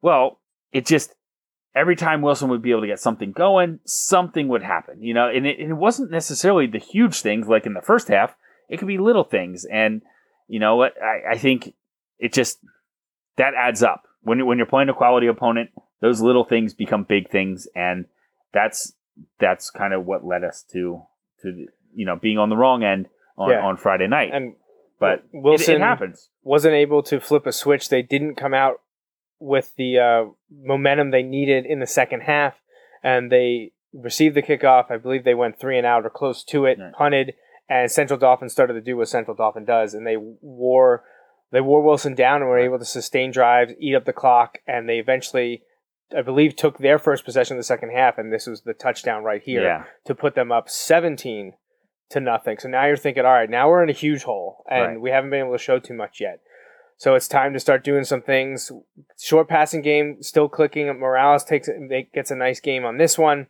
[0.00, 0.40] Well,
[0.72, 1.14] it just
[1.74, 5.28] every time Wilson would be able to get something going, something would happen, you know.
[5.28, 8.34] And it, and it wasn't necessarily the huge things like in the first half.
[8.68, 10.02] It could be little things, and
[10.48, 10.94] you know what?
[11.02, 11.72] I, I think
[12.18, 12.58] it just
[13.36, 15.70] that adds up when you- when you're playing a quality opponent.
[16.00, 18.06] Those little things become big things, and
[18.52, 18.94] that's
[19.40, 21.02] that's kind of what led us to
[21.42, 23.64] to you know being on the wrong end on, Yeah.
[23.64, 24.30] on Friday night.
[24.32, 24.54] And
[25.00, 26.30] but it- Wilson it, happens.
[26.42, 27.88] wasn't able to flip a switch.
[27.88, 28.80] They didn't come out
[29.40, 32.54] with the uh, momentum they needed in the second half,
[33.02, 34.90] and they received the kickoff.
[34.90, 36.92] I believe they went three and out or close to it, Right.
[36.92, 37.34] punted,
[37.68, 41.04] and Central Dauphin started to do what Central Dauphin does, and they wore
[41.50, 44.88] they wore Wilson down and were able to sustain drives, eat up the clock, and
[44.88, 45.62] they eventually,
[46.16, 49.24] I believe, took their first possession of the second half, and this was the touchdown
[49.24, 49.84] right here Yeah.
[50.04, 51.54] to put them up 17
[52.10, 52.58] to nothing.
[52.58, 55.00] So now you're thinking, all right, now we're in a huge hole, and Right.
[55.00, 56.40] we haven't been able to show too much yet.
[56.96, 58.72] So it's time to start doing some things.
[59.20, 60.86] Short passing game still clicking.
[60.98, 63.46] Morales takes it, gets a nice game on this one,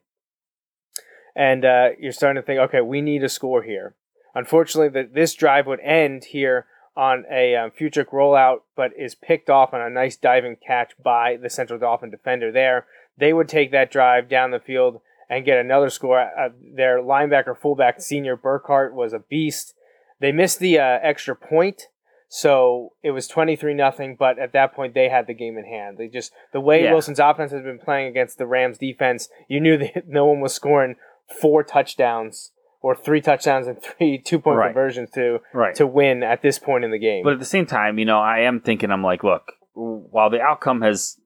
[1.35, 3.95] and uh, you're starting to think, okay, we need a score here.
[4.35, 6.67] Unfortunately, that this drive would end here
[6.99, 11.37] on a um, future rollout, but is picked off on a nice diving catch by
[11.41, 12.87] the Central Dauphin defender there.
[13.17, 16.19] They would take that drive down the field and get another score.
[16.19, 19.75] Uh, their linebacker, fullback, senior Burkhart was a beast.
[20.21, 21.83] They missed the uh, extra point,
[22.29, 24.17] so it was twenty three nothing.
[24.19, 25.99] But at that point, they had the game in hand.
[25.99, 26.93] They just the way Yeah.
[26.93, 30.53] Wilson's offense has been playing against the Rams defense, you knew that no one was
[30.53, 30.97] scoring
[31.41, 32.51] four touchdowns
[32.81, 34.69] or three touchdowns and three two point Right.
[34.69, 35.75] conversions to Right.
[35.77, 37.25] to win at this point in the game.
[37.25, 40.41] But at the same time, you know, I am thinking, I'm like, look, while the
[40.41, 41.21] outcome has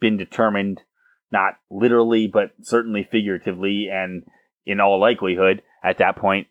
[0.00, 0.82] been determined,
[1.30, 4.24] not literally, but certainly figuratively, and
[4.64, 6.46] in all likelihood, at that point,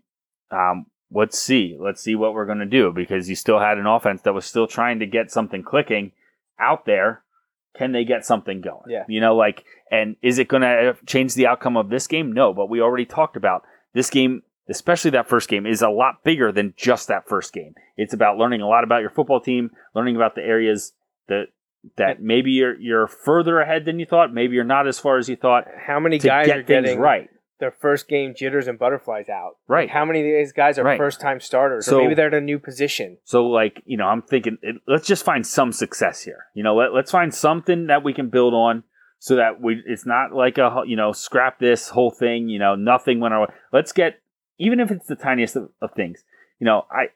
[0.51, 1.77] um, let's see.
[1.79, 4.45] Let's see what we're going to do because you still had an offense that was
[4.45, 6.11] still trying to get something clicking
[6.59, 7.23] out there.
[7.77, 8.89] Can they get something going?
[8.89, 9.03] Yeah.
[9.07, 12.31] You know, like, and is it going to change the outcome of this game?
[12.33, 16.23] No, but we already talked about this game, especially that first game, is a lot
[16.23, 17.75] bigger than just that first game.
[17.95, 20.93] It's about learning a lot about your football team, learning about the areas
[21.27, 21.47] that
[21.95, 25.29] that maybe you're you're further ahead than you thought, maybe you're not as far as
[25.29, 25.65] you thought.
[25.85, 29.53] how many guys get are getting right, their first game jitters and butterflies out?
[29.67, 29.89] Right.
[29.89, 30.97] How many of these guys are Right.
[30.97, 31.85] first time starters?
[31.85, 33.17] So- or maybe they're at a new position.
[33.23, 36.45] So, like, you know, I'm thinking, it, let's just find some success here.
[36.53, 38.83] You know, let, let's find something that we can build on
[39.19, 42.75] so that we, it's not like a, you know, scrap this whole thing, you know,
[42.75, 43.47] nothing went our way.
[43.71, 44.19] Let's get,
[44.57, 46.23] even if it's the tiniest of, of things,
[46.59, 47.09] you know, I,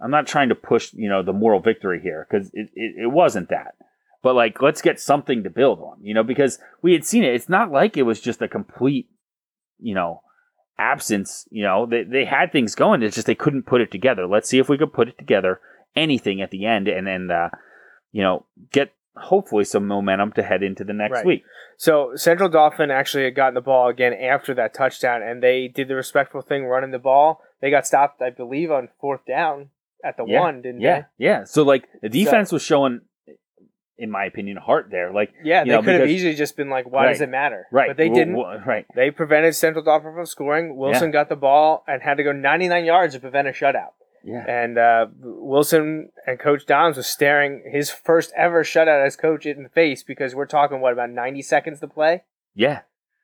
[0.00, 3.12] I'm not trying to push, you know, the moral victory here because it, it, it
[3.12, 3.74] wasn't that.
[4.22, 7.34] But like, let's get something to build on, you know, because we had seen it.
[7.34, 9.08] It's not like it was just a complete,
[9.78, 10.22] you know,
[10.78, 11.46] absence.
[11.50, 13.02] You know, they, they had things going.
[13.02, 14.26] It's just they couldn't put it together.
[14.26, 15.60] Let's see if we could put it together,
[15.94, 17.50] anything at the end, and then, uh,
[18.12, 21.24] you know, get hopefully some momentum to head into the next Right.
[21.26, 21.44] week.
[21.76, 25.88] So Central Dauphin actually had gotten the ball again after that touchdown, and they did
[25.88, 27.40] the respectful thing, running the ball.
[27.60, 29.70] They got stopped, I believe, on fourth down
[30.04, 30.40] at the Yeah.
[30.40, 31.44] one, didn't Yeah, yeah.
[31.44, 33.00] So like the defense was showing,
[33.98, 35.10] in my opinion, heart there.
[35.10, 35.32] Like?
[35.42, 37.96] Yeah, they know, could have easily just been like, "Why does it matter?" right, but
[37.96, 38.34] they didn't.
[38.34, 38.84] wh- right.
[38.94, 40.76] They prevented Central Dauphin from scoring.
[40.76, 43.92] Wilson got the ball and had to go 99 yards to prevent a shutout.
[44.26, 44.44] Yeah.
[44.48, 49.62] And uh, Wilson and Coach Doms was staring his first ever shutout as coach in
[49.62, 52.24] the face because we're talking what about 90 seconds to play.
[52.52, 52.80] Yeah.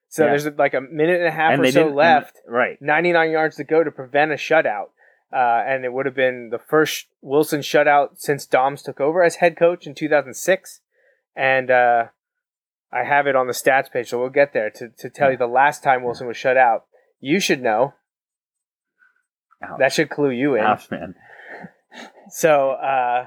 [0.08, 0.30] So Yeah.
[0.30, 2.40] there's like a minute and a half and or so left.
[2.46, 2.80] right.
[2.80, 4.90] 99 yards to go to prevent a shutout.
[5.32, 9.36] Uh, and it would have been the first Wilson shutout since Doms took over as
[9.36, 10.80] head coach in 2006.
[11.34, 12.04] And uh,
[12.92, 15.36] I have it on the stats page, so we'll get there to, to tell you
[15.38, 16.84] the last time Wilson was shut out.
[17.18, 17.94] You should know.
[19.62, 19.78] Ouch.
[19.78, 20.62] That should clue you in.
[20.62, 21.14] Ouch, man.
[22.30, 23.26] So, uh,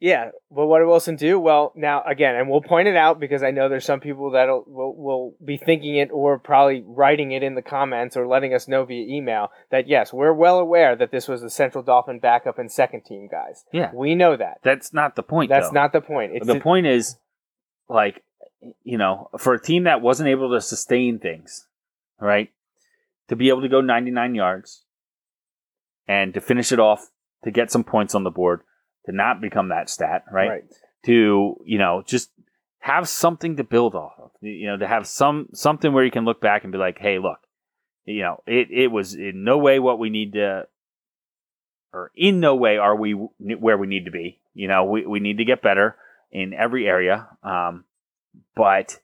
[0.00, 0.30] yeah.
[0.50, 1.40] Well, what did Wilson do?
[1.40, 4.46] Well, now again, and we'll point it out because I know there's some people that
[4.46, 8.68] will will be thinking it or probably writing it in the comments or letting us
[8.68, 12.58] know via email that yes, we're well aware that this was the Central Dauphin backup
[12.58, 13.64] and second team guys.
[13.72, 13.90] Yeah.
[13.92, 14.60] We know that.
[14.62, 15.48] That's not the point.
[15.48, 15.74] That's though.
[15.74, 16.32] not the point.
[16.34, 17.16] It's the the- point is
[17.88, 18.22] like
[18.84, 21.66] you know for a team that wasn't able to sustain things
[22.20, 22.50] right
[23.28, 24.82] to be able to go 99 yards
[26.08, 27.10] and to finish it off
[27.44, 28.62] to get some points on the board
[29.06, 30.64] to not become that stat right, right.
[31.04, 32.30] to you know just
[32.80, 36.24] have something to build off of you know to have some something where you can
[36.24, 37.38] look back and be like hey look
[38.04, 40.66] you know it, it was in no way what we need to
[41.92, 45.20] or in no way are we where we need to be You know, we, we
[45.20, 45.96] need to get better
[46.32, 47.28] in every area.
[47.44, 47.84] Um,
[48.56, 48.98] but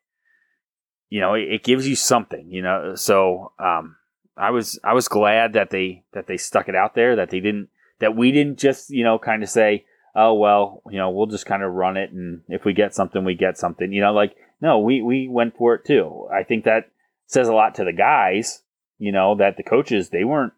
[1.09, 2.51] you know, it, it gives you something.
[2.51, 3.97] You know, so um,
[4.37, 7.17] I was I was glad that they that they stuck it out there.
[7.17, 7.69] That they didn't
[8.01, 11.47] that we didn't just you know kind of say, oh well, you know, we'll just
[11.47, 13.93] kind of run it, and if we get something, we get something.
[13.93, 16.29] You know, like no, we we went for it too.
[16.33, 16.91] I think that
[17.27, 18.63] says a lot to the guys.
[18.99, 20.53] You know, that the coaches they weren't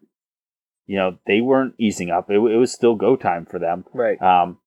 [0.85, 2.29] you know they weren't easing up.
[2.29, 3.85] It, it was still go time for them.
[3.93, 4.21] Right.
[4.21, 4.59] Um,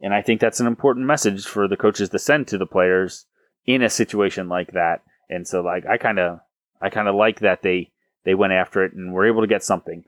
[0.00, 3.26] and I think that's an important message for the coaches to send to the players
[3.66, 5.02] in a situation like that.
[5.28, 6.40] And so, like, I kind of,
[6.80, 7.92] I kind of like that they
[8.24, 10.04] they went after it and were able to get something,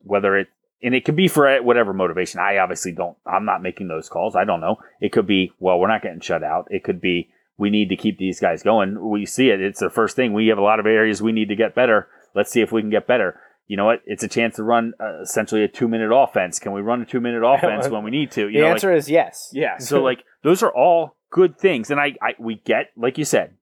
[0.00, 0.48] whether it
[0.82, 2.40] and it could be for whatever motivation.
[2.40, 3.16] I obviously don't.
[3.26, 4.36] I'm not making those calls.
[4.36, 4.76] I don't know.
[5.00, 6.66] It could be well, we're not getting shut out.
[6.70, 9.08] It could be we need to keep these guys going.
[9.08, 9.60] We see it.
[9.60, 10.32] It's the first thing.
[10.32, 12.08] We have a lot of areas we need to get better.
[12.34, 14.02] Let's see if we can get better you know what?
[14.04, 16.58] It's a chance to run uh, essentially a two minute offense.
[16.58, 18.48] Can we run a two minute offense when we need to?
[18.48, 19.50] You the know, answer like, is yes.
[19.52, 19.78] Yeah.
[19.84, 23.54] So like those are all good things, and I, I we get like you said.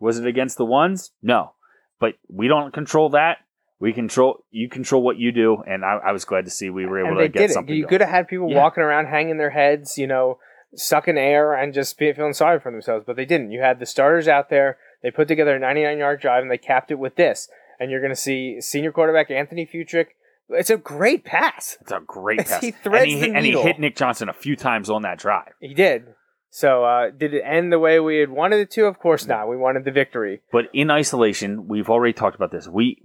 [0.00, 1.10] Was it against the ones?
[1.22, 1.54] No,
[2.00, 3.38] but we don't control that.
[3.80, 6.86] We control you control what you do, and I, I was glad to see we
[6.86, 7.74] were able and to get something.
[7.74, 8.56] You could have had people yeah.
[8.56, 10.38] walking around hanging their heads, you know,
[10.74, 13.52] sucking air and just feeling sorry for themselves, but they didn't.
[13.52, 14.78] You had the starters out there.
[15.02, 18.00] They put together a 99 yard drive and they capped it with this and you're
[18.00, 20.08] going to see senior quarterback Anthony Futrich.
[20.50, 21.76] It's a great pass.
[21.80, 22.60] It's a great pass.
[22.60, 25.18] he threads and he, the and he hit Nick Johnson a few times on that
[25.18, 25.52] drive.
[25.60, 26.14] He did.
[26.50, 28.86] So uh, did it end the way we had wanted it to?
[28.86, 29.48] Of course not.
[29.48, 30.40] We wanted the victory.
[30.50, 32.66] But in isolation, we've already talked about this.
[32.66, 33.02] We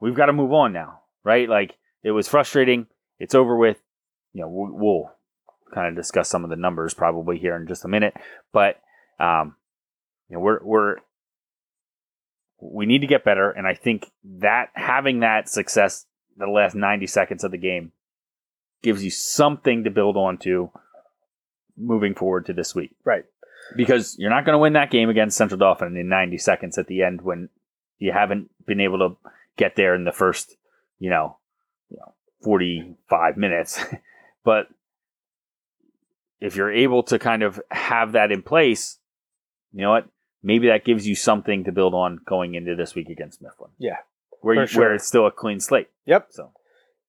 [0.00, 1.48] we've got to move on now, right?
[1.48, 2.86] Like it was frustrating.
[3.18, 3.78] It's over with.
[4.32, 5.12] You know, we'll, we'll
[5.72, 8.14] kind of discuss some of the numbers probably here in just a minute.
[8.52, 8.80] But
[9.20, 9.56] um,
[10.28, 10.96] you know, we're we're
[12.60, 13.50] we need to get better.
[13.50, 16.06] And I think that having that success
[16.36, 17.92] the last 90 seconds of the game
[18.82, 20.70] gives you something to build on to
[21.76, 22.92] moving forward to this week.
[23.04, 23.24] Right.
[23.76, 26.86] Because you're not going to win that game against Central Dauphin in 90 seconds at
[26.86, 27.48] the end when
[27.98, 30.56] you haven't been able to get there in the first,
[30.98, 31.38] you know,
[31.90, 33.82] you know 45 minutes.
[34.44, 34.68] but
[36.40, 38.98] if you're able to kind of have that in place,
[39.72, 40.08] you know what?
[40.44, 43.70] maybe that gives you something to build on going into this week against Mifflin.
[43.78, 43.96] Yeah.
[44.42, 44.82] Where you, sure.
[44.82, 45.88] where it's still a clean slate.
[46.04, 46.28] Yep.
[46.30, 46.52] So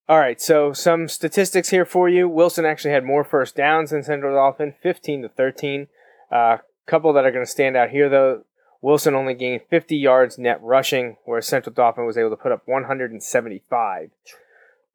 [0.07, 2.29] all right, so some statistics here for you.
[2.29, 5.87] Wilson actually had more first downs than Central Dauphin, 15 to 13.
[6.31, 8.43] A uh, couple that are going to stand out here, though.
[8.81, 12.61] Wilson only gained 50 yards net rushing, whereas Central Dauphin was able to put up
[12.65, 14.11] 175.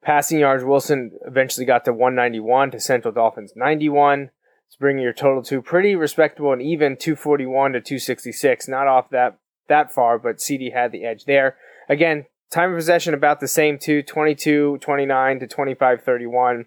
[0.01, 4.31] Passing yards, Wilson eventually got to 191 to Central Dauphin's 91.
[4.67, 8.69] It's bringing your total to pretty respectable and even 241 to 266.
[8.69, 11.57] Not off that that far, but CD had the edge there.
[11.89, 16.65] Again, time of possession about the same too, 22 29 to 25 31.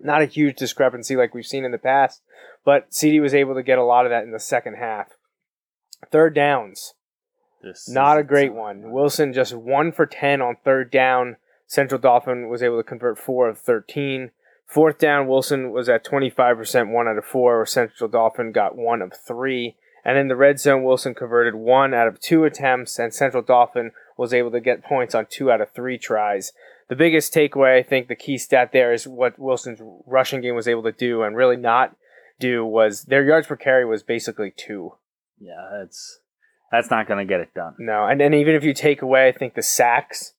[0.00, 2.22] Not a huge discrepancy like we've seen in the past,
[2.64, 5.08] but CD was able to get a lot of that in the second half.
[6.10, 6.94] Third downs.
[7.62, 8.90] This not a great one.
[8.90, 11.36] Wilson just 1 for 10 on third down.
[11.66, 14.32] Central Dauphin was able to convert 4 of 13.
[14.72, 19.02] Fourth down, Wilson was at 25%, one out of four, where Central Dauphin got one
[19.02, 19.76] of three.
[20.02, 23.90] And in the red zone, Wilson converted one out of two attempts, and Central Dauphin
[24.16, 26.52] was able to get points on two out of three tries.
[26.88, 30.68] The biggest takeaway, I think, the key stat there is what Wilson's rushing game was
[30.68, 31.96] able to do and really not
[32.38, 34.94] do was their yards per carry was basically two.
[35.38, 36.20] Yeah, that's
[36.70, 37.74] that's not going to get it done.
[37.78, 40.34] No, and then even if you take away, I think the sacks,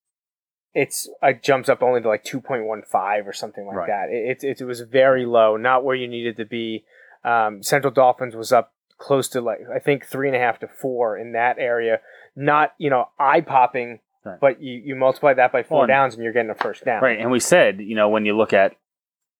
[0.74, 3.88] it's it jumps up only to like 2.15 or something like right.
[3.88, 4.10] that.
[4.10, 6.86] It, it, it was very low, not where you needed to be.
[7.24, 10.68] Um, Central Dauphin's was up close to like I think three and a half to
[10.68, 12.00] four in that area.
[12.36, 14.40] Not you know eye popping, right.
[14.40, 17.02] but you, you multiply that by four well, downs and you're getting a first down.
[17.02, 18.76] Right, and we said you know when you look at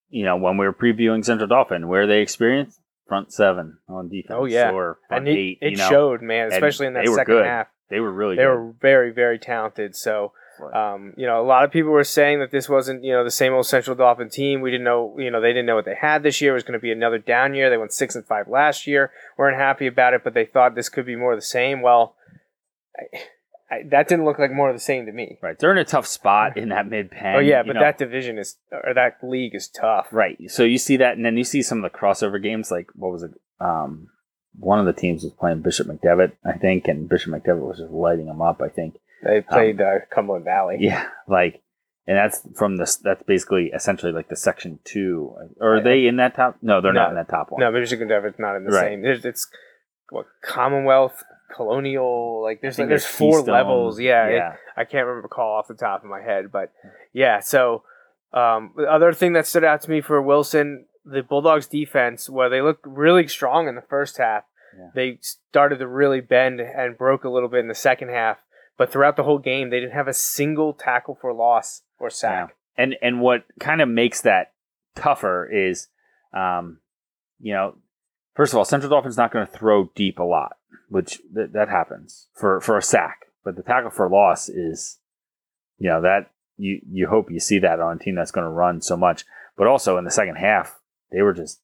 [0.10, 4.38] you know when we were previewing Central Dauphin where they experienced front seven on defense.
[4.38, 5.58] Oh yeah, or front and it, eight.
[5.62, 7.46] It you know, showed man, especially in that second good.
[7.46, 7.68] half.
[7.90, 8.36] They were really.
[8.36, 8.50] They good.
[8.50, 9.96] were very very talented.
[9.96, 10.34] So
[10.74, 13.32] um, you know, a lot of people were saying that this wasn't, you know, the
[13.32, 14.62] same old Central Dauphin team.
[14.62, 16.52] We didn't know, you know, they didn't know what they had this year.
[16.52, 17.70] It was going to be another down year.
[17.70, 19.12] They went six and five last year.
[19.38, 21.82] weren't happy about it, but they thought this could be more of the same.
[21.82, 22.16] Well,
[22.98, 23.18] I,
[23.72, 25.38] I, that didn't look like more of the same to me.
[25.42, 27.36] Right, they're in a tough spot in that Mid-Penn.
[27.36, 27.82] Oh yeah, but know.
[27.82, 30.08] that division is or that league is tough.
[30.12, 30.38] Right.
[30.48, 32.72] So you see that, and then you see some of the crossover games.
[32.72, 33.32] Like what was it?
[33.60, 34.10] Um,
[34.58, 37.92] one of the teams was playing Bishop McDevitt, I think, and Bishop McDevitt was just
[37.92, 38.62] lighting them up.
[38.62, 39.00] I think.
[39.24, 40.78] They um, played um, uh, Cumberland Valley.
[40.80, 41.62] Yeah, like,
[42.06, 42.98] and that's from this.
[42.98, 45.34] That's basically essentially like the section two.
[45.60, 46.58] Or are they in that top?
[46.62, 47.62] No, they're no, not in that top one.
[47.62, 48.90] No, McDevitt's not in the right.
[48.90, 49.02] same.
[49.02, 49.48] There's, it's
[50.10, 51.24] what Commonwealth,
[51.54, 52.42] Colonial.
[52.44, 53.54] Like there's like, there's four Keystone.
[53.54, 54.00] levels.
[54.00, 54.54] Yeah, yeah.
[54.54, 56.72] It, I can't remember call off the top of my head, but
[57.14, 57.40] yeah.
[57.40, 57.84] So
[58.34, 62.50] um, the other thing that stood out to me for Wilson, the Bulldogs defense, where
[62.50, 64.44] they looked really strong in the first half,
[64.78, 64.90] Yeah.
[64.96, 68.38] they started to really bend and broke a little bit in the second half.
[68.78, 72.56] But throughout the whole game, they didn't have a single tackle for loss or sack.
[72.76, 74.52] And and what kind of makes that
[74.96, 75.90] tougher is,
[76.34, 76.80] um,
[77.40, 77.76] you know,
[78.34, 80.58] first of all, Central Dauphin's not going to throw deep a lot,
[80.94, 83.26] which th- that happens for for a sack.
[83.44, 85.00] But the tackle for loss is,
[85.78, 88.50] you know, that you you hope you see that on a team that's going to
[88.52, 89.26] run so much.
[89.58, 90.80] But also in the second half,
[91.12, 91.62] they were just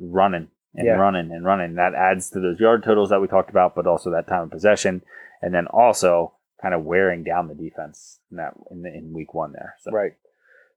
[0.00, 0.92] running and Yeah.
[0.94, 1.74] running and running.
[1.74, 4.50] That adds to those yard totals that we talked about, but also that time of
[4.50, 5.02] possession,
[5.42, 9.34] and then also kind of wearing down the defense in that in, the, in week
[9.34, 9.74] one there.
[9.80, 9.90] So.
[9.90, 10.12] Right.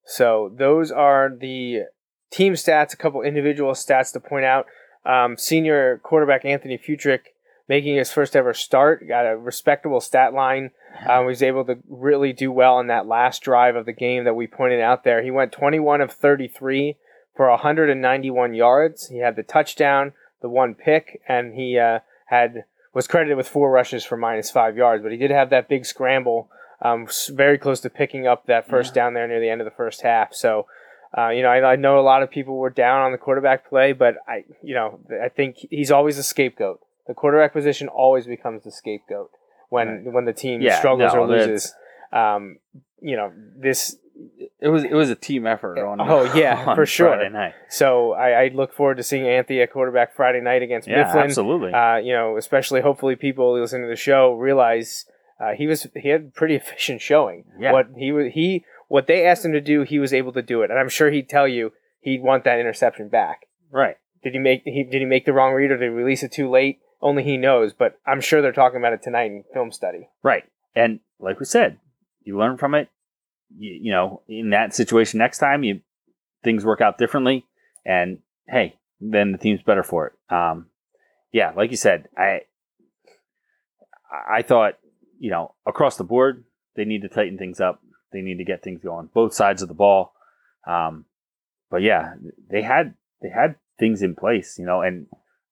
[0.06, 1.84] So those are the
[2.32, 2.94] team stats.
[2.94, 4.66] A couple individual stats to point out.
[5.06, 7.34] Um, senior quarterback Anthony Futrick
[7.68, 10.72] making his first ever start got a respectable stat line.
[11.08, 14.26] Um, he was able to really do well in that last drive of the game
[14.26, 15.24] that we pointed out there.
[15.24, 16.98] He went 21 of 33
[17.36, 19.08] for 191 yards.
[19.08, 23.72] He had the touchdown, the one pick, and he uh, had was credited with four
[23.72, 25.02] rushes for minus five yards.
[25.02, 26.50] But he did have that big scramble
[26.82, 29.72] um, very close to picking up that first down there near the end of the
[29.72, 30.34] first half.
[30.34, 30.66] So,
[31.18, 33.68] uh, you know, I, I know a lot of people were down on the quarterback
[33.70, 36.80] play, but I, you know, I think he's always a scapegoat.
[37.08, 39.32] The quarterback position always becomes the scapegoat
[39.70, 41.74] when when the team Yeah, struggles no, or loses.
[42.14, 42.60] Um,
[43.02, 43.98] you know, this.
[44.60, 46.00] It was it was a team effort on.
[46.08, 47.16] Oh yeah, on for sure.
[47.16, 47.54] Friday night.
[47.70, 51.24] So I, I look forward to seeing Anthony at quarterback Friday night against Yeah, Mifflin.
[51.24, 51.74] absolutely.
[51.74, 55.06] Uh, you know, especially hopefully people listening to the show realize
[55.40, 57.46] uh, he was he had pretty efficient showing.
[57.60, 57.72] Yeah.
[57.72, 60.64] What he was he what they asked him to do, he was able to do
[60.64, 61.72] it, and I'm sure he'd tell you
[62.02, 63.48] he'd want that interception back.
[63.72, 63.96] right.
[64.22, 66.32] Did he make he did he make the wrong read or did he release it
[66.32, 66.80] too late?
[67.02, 67.74] Only he knows.
[67.74, 70.10] But I'm sure they're talking about it tonight in film study.
[70.22, 70.44] Right.
[70.76, 71.80] And like we said,
[72.24, 72.90] you learn from it.
[73.58, 75.80] You, you know, in that situation next time, you
[76.44, 77.46] things work out differently,
[77.84, 80.36] and hey, then the team's better for it.
[80.36, 80.68] Um,
[81.32, 82.42] yeah, like you said, I
[84.30, 84.74] I thought
[85.18, 86.44] you know across the board
[86.76, 87.82] they need to tighten things up.
[88.12, 90.14] They need to get things going, both sides of the ball.
[90.68, 91.06] Um,
[91.70, 92.14] but yeah,
[92.50, 95.08] they had they had things in place, you know, and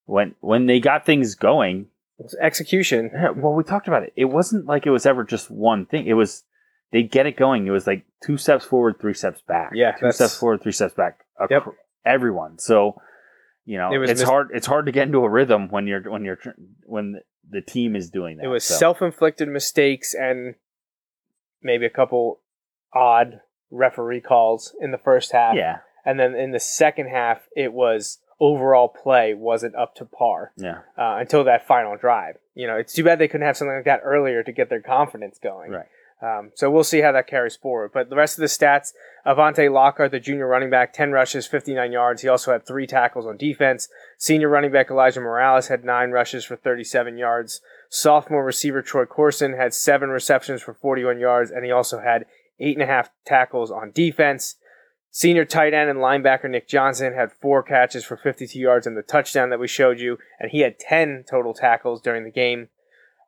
[0.05, 1.87] when when they got things going,
[2.19, 3.11] It's execution.
[3.13, 4.13] yeah, well, we talked about it.
[4.15, 6.05] It wasn't like it was ever just one thing.
[6.07, 6.43] It was
[6.91, 7.67] they get it going.
[7.67, 9.71] It was like two steps forward, three steps back.
[9.73, 11.25] Yeah, two steps forward, three steps back.
[11.41, 11.63] ac- Yep.
[12.05, 12.57] Everyone.
[12.59, 13.01] So
[13.65, 14.49] you know, It was it's mis- hard.
[14.53, 16.39] It's hard to get into a rhythm when you're when you're
[16.85, 18.45] when the team is doing that.
[18.45, 20.55] It was So, self-inflicted mistakes and
[21.61, 22.41] maybe a couple
[22.93, 25.55] odd referee calls in the first half.
[25.55, 30.53] yeah, And then in the second half, it was overall play wasn't up to par
[30.55, 32.35] yeah, uh, until that final drive.
[32.55, 34.81] You know, it's too bad they couldn't have something like that earlier to get their
[34.81, 35.71] confidence going.
[35.71, 35.85] right.
[36.21, 37.91] Um, so we'll see how that carries forward.
[37.93, 38.91] But the rest of the stats
[39.25, 42.21] Avante Lockhart, the junior running back, 10 rushes, 59 yards.
[42.21, 43.87] He also had three tackles on defense.
[44.17, 47.61] Senior running back Elijah Morales had nine rushes for 37 yards.
[47.87, 52.25] Sophomore receiver Troy Corson had seven receptions for 41 yards, and he also had
[52.59, 54.55] eight and a half tackles on defense.
[55.11, 59.01] Senior tight end and linebacker Nick Johnson had four catches for 52 yards and the
[59.01, 62.69] touchdown that we showed you, and he had 10 total tackles during the game.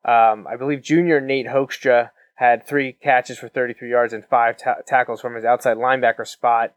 [0.05, 4.77] Um, I believe junior Nate Hoekstra had three catches for 33 yards and five ta-
[4.86, 6.73] tackles from his outside linebacker spot.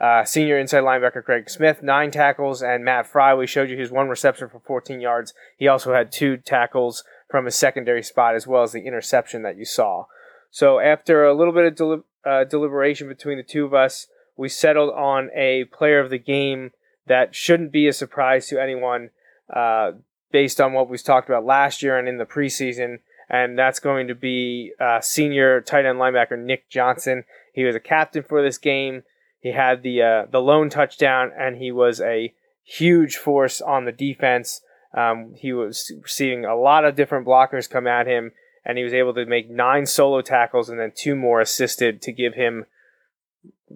[0.00, 3.92] Uh, senior inside linebacker Greg Smith, nine tackles, and Matt Fry, we showed you his
[3.92, 5.32] one reception for 14 yards.
[5.56, 9.56] He also had two tackles from his secondary spot, as well as the interception that
[9.56, 10.06] you saw.
[10.54, 14.48] So after a little bit of deli- uh, deliberation between the two of us, we
[14.48, 16.70] settled on a player of the game
[17.06, 19.10] that shouldn't be a surprise to anyone
[19.52, 19.92] uh,
[20.30, 22.98] based on what we've talked about last year and in the preseason
[23.28, 27.24] and that's going to be uh, senior tight end linebacker Nick Johnson.
[27.52, 29.02] He was a captain for this game.
[29.40, 32.32] He had the uh, the lone touchdown, and he was a
[32.62, 34.60] huge force on the defense.
[34.96, 38.32] Um, he was receiving a lot of different blockers come at him,
[38.64, 42.12] and he was able to make nine solo tackles and then two more assisted to
[42.12, 42.66] give him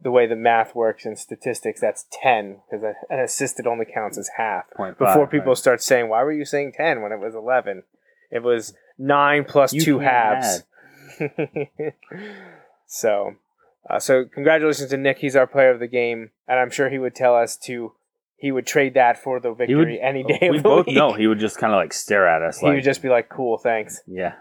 [0.01, 1.80] the way the math works in statistics.
[1.80, 4.70] That's ten because an assisted only counts as half.
[4.76, 5.59] Point Before five, people right.
[5.59, 7.82] start saying, "Why were you saying ten when it was 11?
[8.30, 10.64] It was nine plus You two halves.
[12.86, 13.34] so,
[13.89, 15.18] uh, so congratulations to Nick.
[15.18, 17.93] He's our player of the game, and I'm sure he would tell us to
[18.36, 20.39] he would trade that for the victory would, any day.
[20.43, 20.97] we of the both week.
[20.97, 22.59] know he would just kind of like stare at us.
[22.59, 24.34] He like, would just be like, "Cool, thanks." yeah,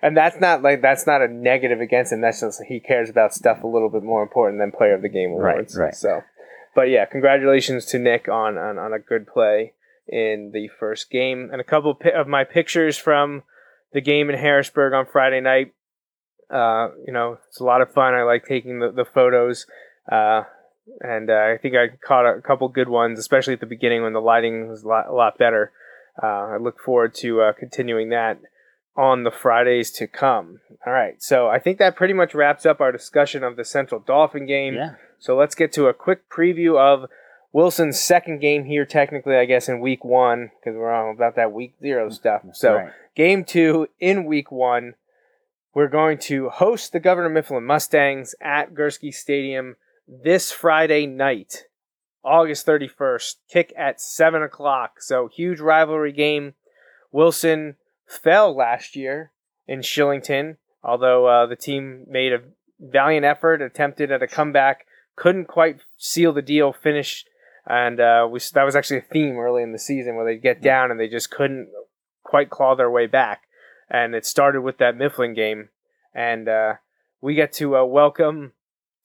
[0.00, 2.20] And that's not like that's not a negative against him.
[2.20, 5.08] That's just he cares about stuff a little bit more important than player of the
[5.08, 5.76] game awards.
[5.76, 5.86] right.
[5.86, 5.94] right.
[5.94, 6.22] So,
[6.74, 9.72] but yeah, congratulations to Nick on on, on a good play
[10.06, 13.42] in the first game, and a couple pi- of my pictures from
[13.92, 15.74] the game in Harrisburg on Friday night.
[16.48, 18.14] Uh, you know, it's a lot of fun.
[18.14, 19.66] I like taking the, the photos.
[20.10, 20.44] Uh,
[21.00, 24.14] and uh, I think I caught a couple good ones, especially at the beginning when
[24.14, 25.72] the lighting was a lot, a lot better.
[26.22, 28.38] Uh, I look forward to uh, continuing that
[28.98, 30.58] on the Fridays to come.
[30.84, 34.00] All right, so I think that pretty much wraps up our discussion of the Central
[34.04, 34.74] Dauphin game.
[34.74, 34.94] Yeah.
[35.20, 37.08] So let's get to a quick preview of
[37.52, 41.52] Wilson's second game here, technically, I guess, in week one, because we're on about that
[41.52, 42.42] week zero stuff.
[42.52, 42.92] So, Right.
[43.14, 44.94] game two in week one,
[45.74, 49.76] we're going to host the Governor Mifflin Mustangs at Gursky Stadium
[50.06, 51.64] this Friday night,
[52.24, 55.00] August 31st, kick at 7 o'clock.
[55.00, 56.54] So, huge rivalry game.
[57.12, 57.76] Wilson
[58.08, 59.32] fell last year
[59.66, 62.40] in Shillington, although uh, the team made a
[62.80, 67.24] valiant effort, attempted at a comeback, couldn't quite seal the deal, finish.
[67.66, 70.62] And uh, we, that was actually a theme early in the season where they'd get
[70.62, 71.68] down and they just couldn't
[72.22, 73.42] quite claw their way back.
[73.90, 75.68] And it started with that Mifflin game.
[76.14, 76.74] And uh,
[77.20, 78.52] we get to uh, welcome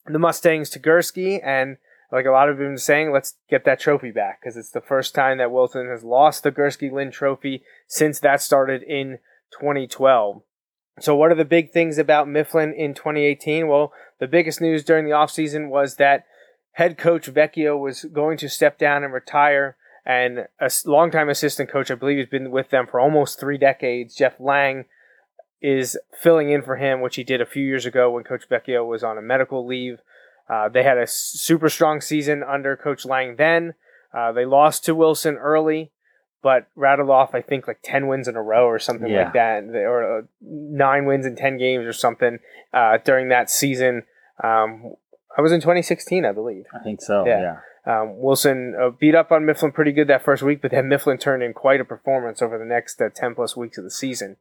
[0.05, 1.41] the Mustangs to Gursky.
[1.43, 1.77] And
[2.13, 5.15] like a lot of them saying, let's get that trophy back because it's the first
[5.15, 9.17] time that Wilson has lost the Gursky Lynn trophy since that started in
[9.59, 10.43] 2012.
[10.99, 13.67] So, what are the big things about Mifflin in 2018?
[13.67, 16.25] Well, the biggest news during the offseason was that
[16.73, 19.75] head coach Vecchio was going to step down and retire.
[20.05, 24.13] And a longtime assistant coach, I believe, he's been with them for almost three decades.
[24.13, 24.85] Jeff Lang
[25.63, 28.85] is filling in for him, which he did a few years ago when Coach Vecchio
[28.85, 29.99] was on a medical leave.
[30.53, 33.73] Uh, they had a super strong season under Coach Lang then.
[34.13, 35.91] Uh, they lost to Wilson early,
[36.43, 39.23] but rattled off, I think, like 10 wins in a row or something Yeah.
[39.23, 42.37] like that, or uh, nine wins in 10 games or something
[42.73, 44.03] uh, during that season.
[44.43, 44.93] Um,
[45.35, 46.65] I was in 2016, I believe.
[46.79, 47.25] I think so.
[47.25, 47.41] Yeah.
[47.41, 47.57] Yeah.
[48.01, 51.17] Um, Wilson uh, beat up on Mifflin pretty good that first week, but then Mifflin
[51.17, 54.37] turned in quite a performance over the next uh, 10 plus weeks of the season.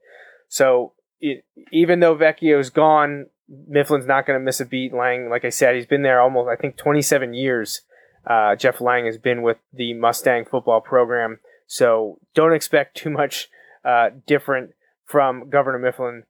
[0.48, 4.92] So it, even though Vecchio's gone, Mifflin's not going to miss a beat.
[4.92, 7.82] Lang, like I said, he's been there almost, I think, 27 years.
[8.26, 11.40] Uh, Jeff Lang has been with the Mustang football program.
[11.66, 13.48] So don't expect too much
[13.84, 14.74] uh, different
[15.04, 16.24] from Governor Mifflin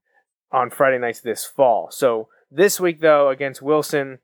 [0.51, 1.91] on Friday nights this fall.
[1.91, 4.19] So this week, though, against Wilson,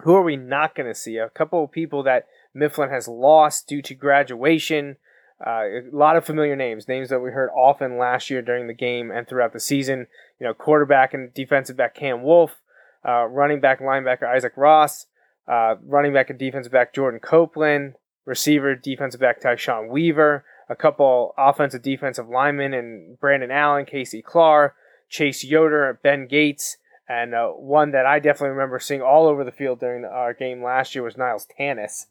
[0.00, 1.16] who are we not going to see?
[1.16, 4.96] A couple of people that Mifflin has lost due to graduation.
[5.44, 8.74] Uh, a lot of familiar names, names that we heard often last year during the
[8.74, 10.06] game and throughout the season.
[10.44, 12.60] You know, quarterback and defensive back Cam Wolf,
[13.02, 15.06] uh, running back and linebacker Isaac Ross,
[15.48, 17.94] uh, running back and defensive back Jordan Copeland,
[18.26, 24.74] receiver defensive back Tyshawn Weaver, a couple offensive defensive linemen and Brandon Allen, Casey Clark,
[25.08, 26.76] Chase Yoder, Ben Gates,
[27.06, 30.62] and uh, one that I definitely remember seeing all over the field during our game
[30.62, 32.06] last year was Niles Tanis.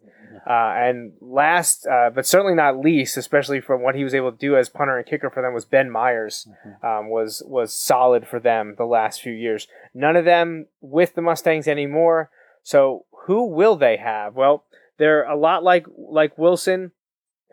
[0.48, 4.38] Uh, and last, uh, but certainly not least, especially from what he was able to
[4.38, 6.48] do as punter and kicker for them, was Ben Myers.
[6.84, 9.68] Um, was was solid for them the last few years.
[9.96, 12.30] None of them with the Mustangs anymore.
[12.62, 14.36] So who will they have?
[14.36, 14.66] Well,
[14.98, 16.92] they're a lot like like Wilson.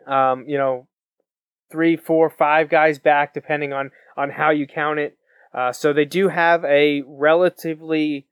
[0.05, 0.87] Um, you know,
[1.71, 5.17] three, four, five guys back, depending on on how you count it.
[5.53, 8.25] Uh, so they do have a relatively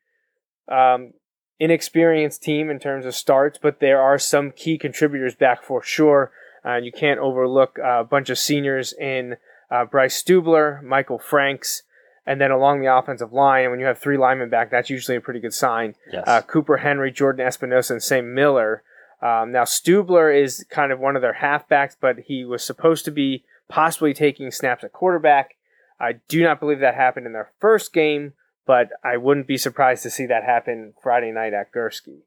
[0.67, 1.13] um,
[1.59, 6.32] inexperienced team in terms of starts, but there are some key contributors back for sure.
[6.65, 9.36] Uh, you can't overlook a bunch of seniors in
[9.72, 11.84] uh, Bryce Stubler, Michael Franks,
[12.26, 13.63] and then along the offensive line.
[13.63, 15.95] And when you have three linemen back, that's usually a pretty good sign.
[16.11, 16.24] Yes.
[16.28, 18.84] Uh, Cooper Henry, Jordan Espinosa, and Sam Miller.
[19.22, 23.11] Um, now Stubler is kind of one of their halfbacks, but he was supposed to
[23.11, 25.55] be possibly taking snaps at quarterback.
[25.99, 28.33] I do not believe that happened in their first game,
[28.65, 32.19] but I wouldn't be surprised to see that happen Friday night at Gursky.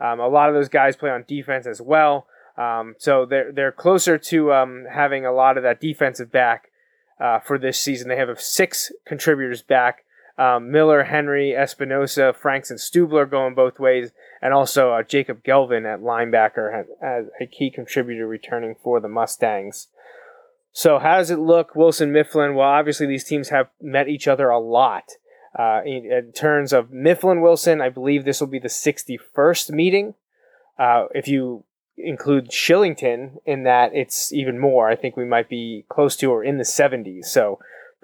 [0.00, 2.26] Um, a lot of those guys play on defense as well,
[2.56, 6.70] um, so they're they're closer to um, having a lot of that defensive back
[7.20, 8.08] uh, for this season.
[8.08, 10.04] They have six contributors back:
[10.38, 15.84] um, Miller, Henry, Espinosa, Franks, and Stubler going both ways, and also uh, Jacob Gelvin
[15.84, 19.88] at linebacker as a key contributor returning for the Mustangs.
[20.72, 22.54] So how does it look, Wilson Mifflin?
[22.54, 25.04] Well, obviously these teams have met each other a lot.
[25.58, 30.14] Uh, in, in terms of Mifflin Wilson, I believe this will be the 61st meeting.
[30.78, 31.64] Uh, if you
[31.96, 34.88] include Shillington in that, it's even more.
[34.88, 37.24] I think we might be close to or in the 70s.
[37.24, 37.58] So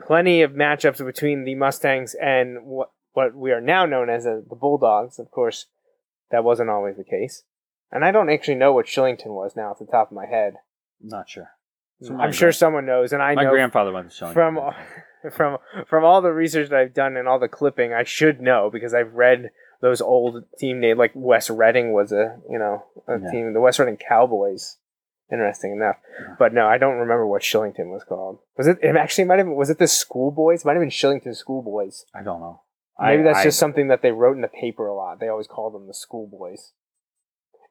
[0.04, 4.40] plenty of matchups between the Mustangs and what what we are now known as uh,
[4.48, 5.20] the Bulldogs.
[5.20, 5.66] Of course,
[6.30, 7.44] that wasn't always the case.
[7.92, 10.54] And I don't actually know what Shillington was now off the top of my head.
[11.00, 11.50] Not sure.
[12.10, 14.32] I'm sure someone knows, and I My know grandfather went to Shillington.
[14.34, 14.58] from
[15.32, 18.70] from from all the research that I've done and all the clipping, I should know
[18.72, 19.50] because I've read
[19.80, 20.98] those old team names.
[20.98, 23.30] Like West Reading was a you know a Yeah.
[23.30, 24.78] team, the West Reading Cowboys.
[25.32, 26.34] Interesting enough, Yeah.
[26.38, 28.40] but no, I don't remember what Shillington was called.
[28.58, 28.78] Was it?
[28.82, 29.48] It actually might have.
[29.48, 30.60] Was it the Schoolboys?
[30.62, 32.04] It might have been Shillington Schoolboys.
[32.14, 32.60] I don't know.
[33.00, 35.20] Maybe I- that's I- just something that they wrote in the paper a lot.
[35.20, 36.72] They always called them the Schoolboys.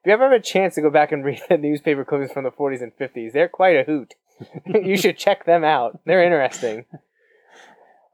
[0.02, 2.44] If you ever have a chance to go back and read the newspaper clippings from
[2.44, 4.14] the 40s and 50s, they're quite a hoot.
[4.66, 6.00] you should check them out.
[6.04, 6.86] They're interesting.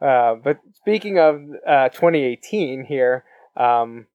[0.00, 3.24] Uh, but speaking of uh, 2018 here,
[3.56, 4.06] um,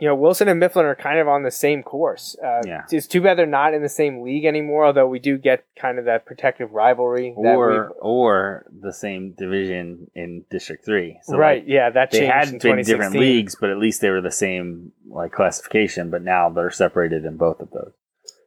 [0.00, 2.36] you know, Wilson and Mifflin are kind of on the same course.
[2.42, 2.82] Uh, Yeah.
[2.90, 5.98] It's too bad they're not in the same league anymore, although we do get kind
[5.98, 7.34] of that protective rivalry.
[7.42, 11.18] That or or the same division in District Three.
[11.24, 14.10] So right, like, yeah, that they had in been different leagues, but at least they
[14.10, 16.10] were the same like classification.
[16.10, 17.92] But now they're separated in both of those.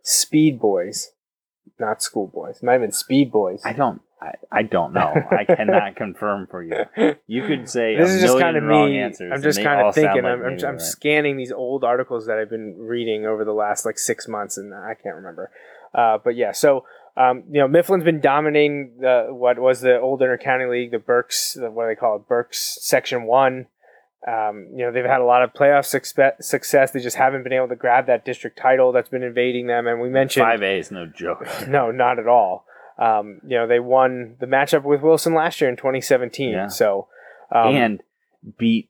[0.04, 1.12] Speed Boys,
[1.80, 2.58] not School Boys.
[2.58, 3.62] It might Speed Boys.
[3.64, 4.02] I don't.
[4.22, 5.14] I, I don't know.
[5.32, 7.16] I cannot confirm for you.
[7.26, 9.02] You could say this a is just kind of me.
[9.02, 10.24] I'm just kind of thinking.
[10.24, 10.82] like I'm, I'm, I'm right.
[10.82, 14.74] scanning these old articles that I've been reading over the last like six months, and
[14.74, 15.52] I can't remember.
[15.94, 16.84] Uh, but yeah, so
[17.16, 21.54] um, you know, Mifflin's been dominating the what was the old intercounty league, the Berks,
[21.54, 23.68] the, what do they call it, Berks Section One.
[24.28, 26.34] Um, you know, they've had a lot of playoff success.
[26.42, 26.92] Success.
[26.92, 29.88] They just haven't been able to grab that district title that's been invading them.
[29.88, 31.46] And we mentioned Five A is no joke.
[31.68, 32.66] no, not at all.
[32.98, 36.52] Um, you know, they won the matchup with Wilson last year in 2017.
[36.52, 36.68] Yeah.
[36.68, 37.08] So,
[37.54, 38.02] um, and
[38.58, 38.90] beat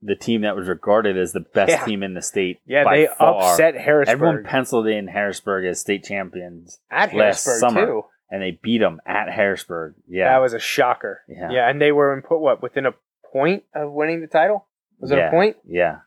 [0.00, 1.84] the team that was regarded as the best Yeah.
[1.84, 2.60] team in the state.
[2.66, 3.52] yeah, they far.
[3.52, 7.86] upset Harrisburg Everyone penciled in Harrisburg as state champions, at last Harrisburg summer.
[7.86, 8.02] too.
[8.30, 9.94] and they beat them at Harrisburg.
[10.08, 11.22] Yeah, That was a shocker.
[11.28, 11.50] Yeah.
[11.50, 12.92] yeah, and they were in put what within a
[13.34, 14.66] point of winning the title.
[15.00, 15.28] Was it yeah.
[15.28, 15.56] a point?
[15.66, 15.98] Yeah,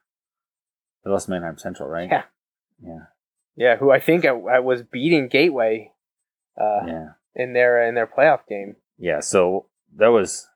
[1.03, 2.07] they lost Manheim Central, right?
[2.09, 2.23] Yeah.
[2.82, 2.99] yeah,
[3.55, 5.91] Yeah, who I think I, I was beating Gateway
[6.59, 8.78] uh, yeah, in their in their playoff game.
[8.97, 9.19] yeah.
[9.19, 9.65] So
[9.97, 10.47] that was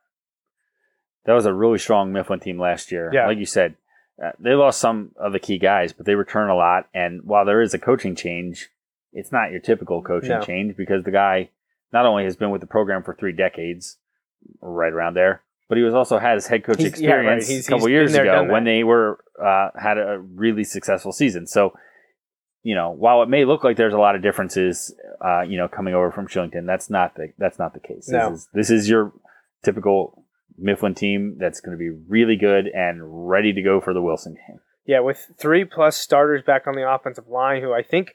[1.26, 3.12] that was a really strong Mifflin team last year.
[3.14, 3.28] Yeah.
[3.28, 3.76] like you said,
[4.24, 6.88] uh, they lost some of the key guys, but they return a lot.
[6.94, 8.70] And while there is a coaching change,
[9.14, 10.42] it's not your typical coaching No.
[10.42, 11.50] change because the guy
[11.92, 13.98] not only has been with the program for three decades,
[14.62, 17.38] right around there, but he was also had his head coach He's- yeah, right.
[17.38, 21.14] experience He's- a couple years there, ago when they were uh, had a really successful
[21.14, 21.48] season.
[21.48, 21.72] So,
[22.62, 24.94] you know, while it may look like there's a lot of differences,
[25.24, 28.10] uh, you know, coming over from Shillington, that's not the that's not the case.
[28.10, 28.32] No.
[28.32, 29.14] This is this is your
[29.64, 30.26] typical
[30.58, 34.34] Mifflin team that's going to be really good and ready to go for the Wilson
[34.34, 34.60] game.
[34.86, 38.14] Yeah, with three plus starters back on the offensive line, who I think,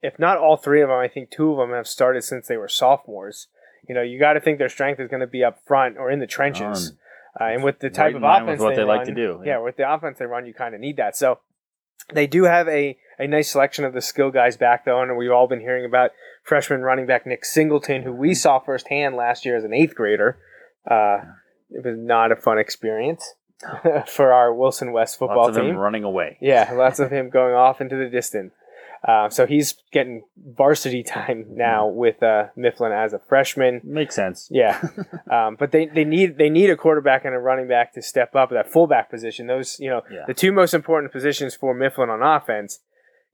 [0.00, 2.56] if not all three of them, I think two of them have started since they
[2.56, 3.48] were sophomores.
[3.88, 6.10] You know, you got to think their strength is going to be up front or
[6.10, 6.90] in the trenches.
[6.90, 6.98] Um,
[7.40, 9.42] Uh, and with the type in of offense what they, they like run- to do,
[9.44, 9.54] yeah.
[9.54, 9.58] yeah.
[9.58, 11.16] with the offense they run, you kind of need that.
[11.16, 11.40] So
[12.12, 15.32] they do have a, a nice selection of the skill guys back though, and we've
[15.32, 16.12] all been hearing about
[16.44, 20.38] freshman running back Nick Singleton, who we saw firsthand last year as an eighth grader.
[20.88, 21.18] Uh,
[21.70, 23.34] it was not a fun experience
[24.06, 25.72] for our Wilson West football lots of team.
[25.72, 26.38] them running away.
[26.40, 28.52] Yeah, lots of him going off into the distance.
[29.06, 33.80] Uh, so he's getting varsity time now with uh, Mifflin as a freshman.
[33.84, 34.48] Makes sense.
[34.50, 34.80] Yeah,
[35.30, 38.34] um, but they, they need they need a quarterback and a running back to step
[38.34, 39.46] up at that fullback position.
[39.46, 40.24] Those you know Yeah.
[40.26, 42.80] the two most important positions for Mifflin on offense.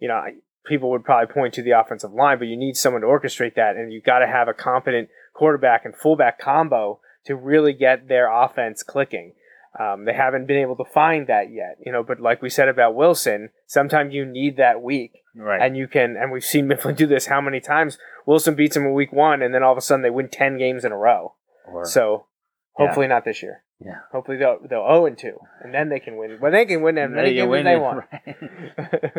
[0.01, 0.21] You know,
[0.66, 3.77] people would probably point to the offensive line, but you need someone to orchestrate that,
[3.77, 8.29] and you've got to have a competent quarterback and fullback combo to really get their
[8.33, 9.35] offense clicking.
[9.79, 12.03] Um, they haven't been able to find that yet, you know.
[12.03, 15.62] But like we said about Wilson, sometimes you need that week Right.
[15.62, 18.85] and you can and we've seen Mifflin do this how many times wilson beats them
[18.85, 20.97] in week one and then all of a sudden they win 10 games in a
[20.97, 21.35] row
[21.68, 22.27] Or- so
[22.73, 24.01] hopefully not this year yeah.
[24.11, 26.99] hopefully they'll they'll 0 and 2 and then they can win well they can win
[26.99, 29.12] as many games as win they want right.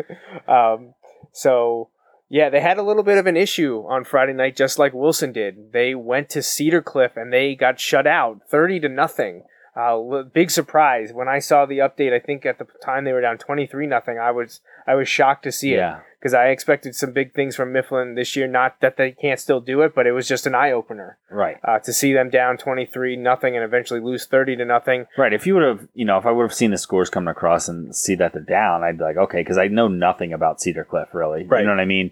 [0.48, 0.94] um,
[1.32, 1.88] so
[2.28, 5.32] yeah they had a little bit of an issue on friday night just like wilson
[5.32, 9.44] did they went to cedar cliff and they got shut out 30 to nothing
[9.74, 12.12] uh, big surprise when I saw the update.
[12.12, 14.18] I think at the time they were down twenty three nothing.
[14.18, 17.72] I was I was shocked to see it because I expected some big things from
[17.72, 18.46] Mifflin this year.
[18.46, 21.56] Not that they can't still do it, but it was just an eye opener Right.
[21.64, 25.06] uh, to see them down twenty three nothing and eventually lose thirty to nothing.
[25.16, 25.32] Right.
[25.32, 27.66] If you would have, you know, if I would have seen the scores coming across
[27.68, 30.84] and see that they're down, I'd be like, okay, because I know nothing about Cedar
[30.84, 31.44] Cliff really.
[31.44, 31.60] Right.
[31.60, 32.10] You know what I mean?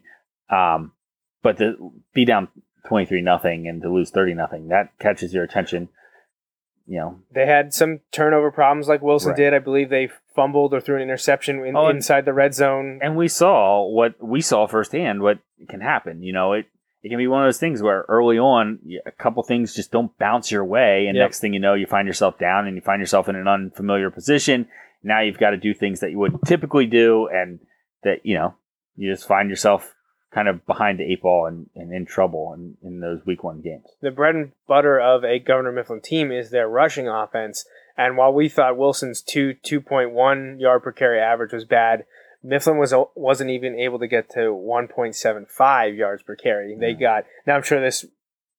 [0.48, 0.92] Um,
[1.42, 2.48] but to be down
[2.88, 5.90] twenty three nothing and to lose thirty nothing, that catches your attention.
[6.90, 9.36] You know, They had some turnover problems like Wilson Right.
[9.36, 9.54] did.
[9.54, 12.98] I believe they fumbled or threw an interception in, Oh, inside the red zone.
[13.00, 15.38] and we saw what we saw firsthand what
[15.68, 16.24] can happen.
[16.24, 16.66] You know, it
[17.04, 20.16] it can be one of those things where early on a couple things just don't
[20.18, 21.24] bounce your way, and Yep.
[21.26, 24.10] next thing you know, you find yourself down and you find yourself in an unfamiliar
[24.10, 24.66] position.
[25.04, 27.60] Now you've got to do things that you wouldn't typically do, and
[28.02, 28.54] that you know
[28.96, 29.94] you just find yourself
[30.32, 33.60] kind of behind the eight ball and, and in trouble in, in those week one
[33.60, 33.84] games.
[34.00, 37.64] the bread and butter of a Governor Mifflin team is their rushing offense.
[37.96, 42.04] And while we thought Wilson's two two point one yard per carry average was bad,
[42.42, 46.76] Mifflin was wasn't even able to get to one point seven five yards per carry.
[46.78, 47.00] They Yeah.
[47.00, 47.56] got now.
[47.56, 48.06] I'm sure this,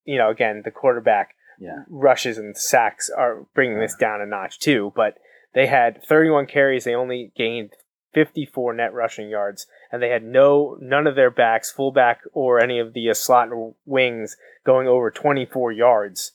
[0.05, 1.83] you know, again the quarterback Yeah.
[1.89, 4.91] rushes and sacks are bringing this down a notch too.
[4.95, 5.17] But
[5.53, 6.83] they had 31 carries.
[6.83, 7.71] They only gained
[8.13, 12.79] 54 net rushing yards, and they had no none of their backs, fullback or any
[12.79, 13.49] of the uh, slot
[13.85, 16.33] wings, going over 24 yards.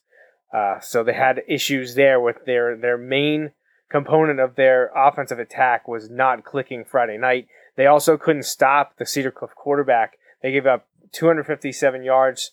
[0.52, 3.52] Uh, so they had issues there with their their main
[3.90, 7.46] component of their offensive attack was not clicking Friday night.
[7.76, 10.18] They also couldn't stop the Cedar Cliff quarterback.
[10.42, 12.52] They gave up 257 yards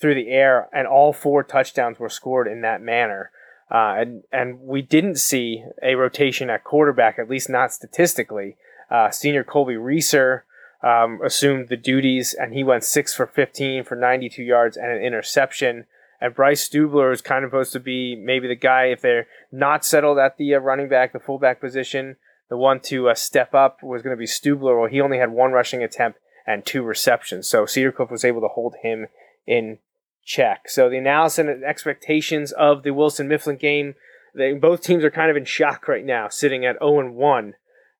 [0.00, 3.30] through the air, and all four touchdowns were scored in that manner.
[3.70, 8.56] Uh, and and we didn't see a rotation at quarterback, at least not statistically.
[8.90, 10.44] Uh, senior Colby Reeser
[10.82, 15.02] um, assumed the duties, and he went six for 15 for 92 yards and an
[15.02, 15.86] interception.
[16.20, 19.84] And Bryce Stubler is kind of supposed to be maybe the guy if they're not
[19.84, 22.16] settled at the uh, running back, the fullback position.
[22.50, 24.78] The one to uh, step up was going to be Stubler.
[24.78, 28.42] Well, he only had one rushing attempt and two receptions, so Cedar Cliff was able
[28.42, 29.06] to hold him
[29.46, 29.78] in
[30.24, 30.68] check.
[30.68, 33.94] So the analysis and expectations of the Wilson Mifflin game,
[34.34, 37.54] they, both teams are kind of in shock right now, sitting at 0 and 1,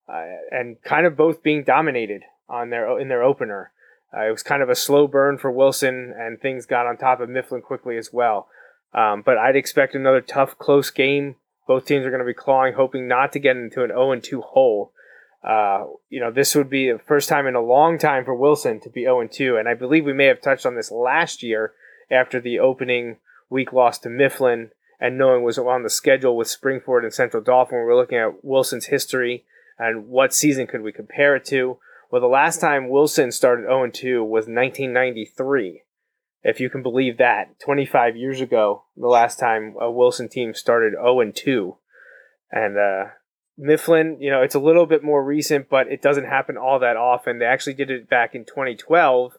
[0.08, 3.72] uh, and kind of both being dominated on their in their opener.
[4.16, 7.20] Uh, it was kind of a slow burn for Wilson, and things got on top
[7.20, 8.48] of Mifflin quickly as well.
[8.92, 11.36] Um, but I'd expect another tough, close game.
[11.66, 14.22] Both teams are going to be clawing, hoping not to get into an 0 and
[14.22, 14.92] 2 hole.
[15.42, 18.80] Uh, you know, this would be the first time in a long time for Wilson
[18.80, 21.42] to be 0 and 2, and I believe we may have touched on this last
[21.42, 21.72] year
[22.10, 23.16] after the opening
[23.50, 27.78] week loss to Mifflin and knowing was on the schedule with Springford and Central Dauphin.
[27.78, 29.44] We are looking at Wilson's history
[29.78, 31.78] and what season could we compare it to.
[32.10, 35.82] Well, the last time Wilson started 0 2 was 1993.
[36.42, 40.92] If you can believe that, 25 years ago, the last time a Wilson team started
[40.92, 41.76] 0 2.
[42.52, 43.04] And uh,
[43.56, 46.96] Mifflin, you know, it's a little bit more recent, but it doesn't happen all that
[46.96, 47.38] often.
[47.38, 49.36] They actually did it back in 2012,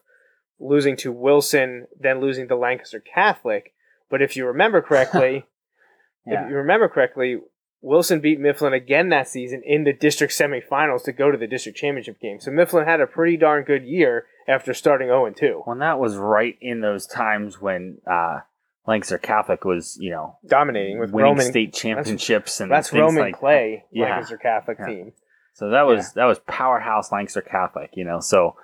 [0.58, 3.74] losing to Wilson, then losing to Lancaster Catholic.
[4.10, 5.44] But if you remember correctly,
[6.26, 6.44] yeah.
[6.44, 7.38] if you remember correctly,
[7.82, 11.78] Wilson beat Mifflin again that season in the district semifinals to go to the district
[11.78, 12.40] championship game.
[12.40, 15.62] So Mifflin had a pretty darn good year after starting 0 2.
[15.66, 18.40] Well, that was right in those times when uh,
[18.86, 23.22] Lancaster Catholic was, you know, dominating with winning Roman, state championships that's, and that's Roman
[23.22, 24.04] like Clay, Yeah.
[24.10, 24.86] Lancaster Catholic Yeah.
[24.86, 25.12] team.
[25.52, 26.22] So that was Yeah.
[26.22, 28.20] that was powerhouse Lancaster Catholic, you know.
[28.20, 28.56] So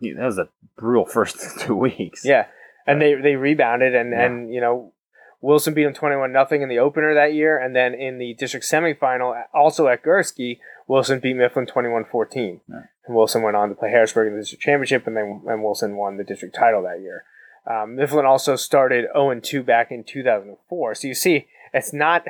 [0.00, 2.24] that was a brutal first two weeks.
[2.24, 2.46] Yeah,
[2.86, 4.24] and they they rebounded and Yeah.
[4.24, 4.92] and you know
[5.40, 8.34] Wilson beat them twenty one nothing in the opener that year, and then in the
[8.34, 12.60] district semifinal, also at Gursky, Wilson beat Mifflin 21-14.
[12.68, 12.82] Yeah.
[13.06, 15.96] and Wilson went on to play Harrisburg in the district championship, and then and Wilson
[15.96, 17.24] won the district title that year.
[17.66, 20.94] Um, Mifflin also started zero and two back in two thousand and four.
[20.94, 22.24] So you see, it's not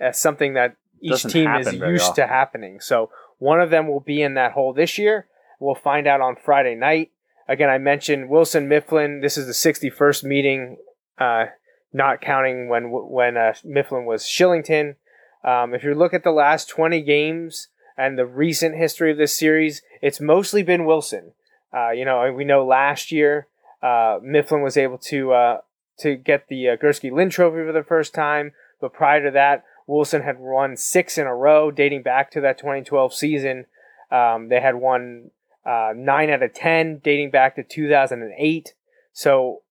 [0.00, 2.78] uh, something that each team is used to happening.
[2.80, 5.26] So one of them will be in that hole this year.
[5.58, 7.10] We'll find out on Friday night.
[7.48, 9.20] Again, I mentioned Wilson Mifflin.
[9.20, 10.76] This is the 61st meeting,
[11.18, 11.46] uh,
[11.92, 14.96] not counting when when uh, Mifflin was Shillington.
[15.44, 19.36] Um, if you look at the last 20 games and the recent history of this
[19.36, 21.32] series, it's mostly been Wilson.
[21.74, 23.48] Uh, you know, we know last year
[23.82, 25.58] uh, Mifflin was able to uh,
[25.98, 29.64] to get the uh, Gursky Lynn Trophy for the first time, but prior to that,
[29.86, 33.66] Wilson had won six in a row, dating back to that 2012 season.
[34.10, 35.30] Um, they had won
[35.64, 38.74] uh, nine out of ten, dating back to 2008.
[39.12, 39.62] So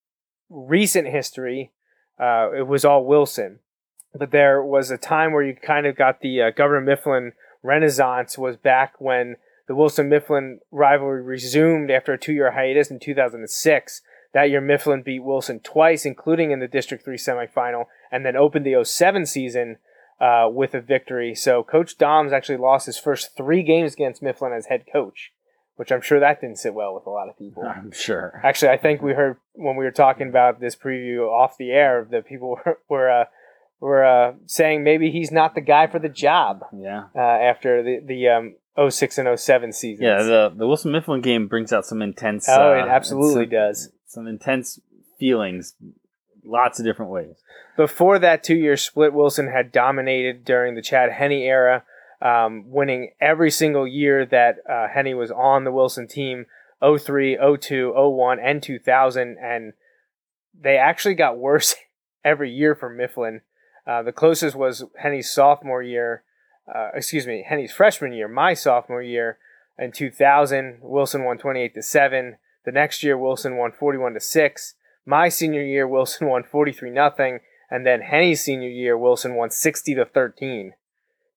[0.50, 1.72] recent history,
[2.20, 3.60] uh, it was all Wilson.
[4.14, 7.34] But there was a time where you kind of got the uh, Governor Mifflin
[7.64, 9.38] renaissance was back when
[9.68, 14.02] the Wilson Mifflin rivalry resumed after a two year hiatus in 2006.
[14.34, 18.66] That year, Mifflin beat Wilson twice, including in the District 3 semifinal, and then opened
[18.66, 19.78] the 07 season
[20.22, 21.36] uh, with a victory.
[21.36, 25.32] So Coach Dahms actually lost his first three games against Mifflin as head coach,
[25.82, 27.64] which I'm sure that didn't sit well with a lot of people.
[27.64, 28.40] I'm sure.
[28.44, 32.08] Actually, I think we heard when we were talking about this preview off the air
[32.12, 33.26] that people were were, uh,
[33.80, 37.06] were uh, saying maybe he's not the guy for the job Yeah.
[37.16, 40.04] uh, after the the um, 06 and 07 seasons.
[40.04, 42.48] Yeah, the the Wilson Mifflin game brings out some intense.
[42.48, 43.90] oh, uh, it absolutely some, does.
[44.06, 44.80] Some intense
[45.18, 45.74] feelings,
[46.46, 47.38] lots of different ways.
[47.76, 51.86] Before that two year split, Wilson had dominated during the Chad Henne era,
[52.22, 56.46] um, winning every single year that uh, Henne was on the Wilson team
[56.82, 59.38] 03, 02, 01, and 2000.
[59.42, 59.74] And
[60.60, 61.76] they actually got worse
[62.24, 63.42] every year for Mifflin.
[63.86, 66.24] Uh, the closest was Henne's sophomore year,
[66.74, 69.40] uh, excuse me, Henne's freshman year, my sophomore year
[69.80, 70.80] in 2000.
[70.82, 72.38] Wilson won 28 to 7.
[72.64, 74.76] The next year, Wilson won 41 to 6.
[75.06, 77.40] My senior year, Wilson won 43 nothing,
[77.72, 80.74] and then Henne's senior year, Wilson won 60 to 13.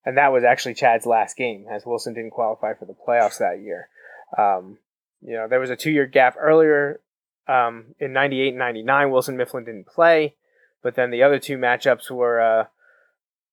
[0.04, 3.60] And that was actually Chad's last game, as Wilson didn't qualify for the playoffs that
[3.62, 3.88] year.
[4.36, 4.78] Um,
[5.22, 7.00] you know, there was a two-year gap earlier
[7.48, 9.10] um, in 98 and 99.
[9.10, 10.34] Wilson Mifflin didn't play,
[10.82, 12.64] but then the other two matchups were uh,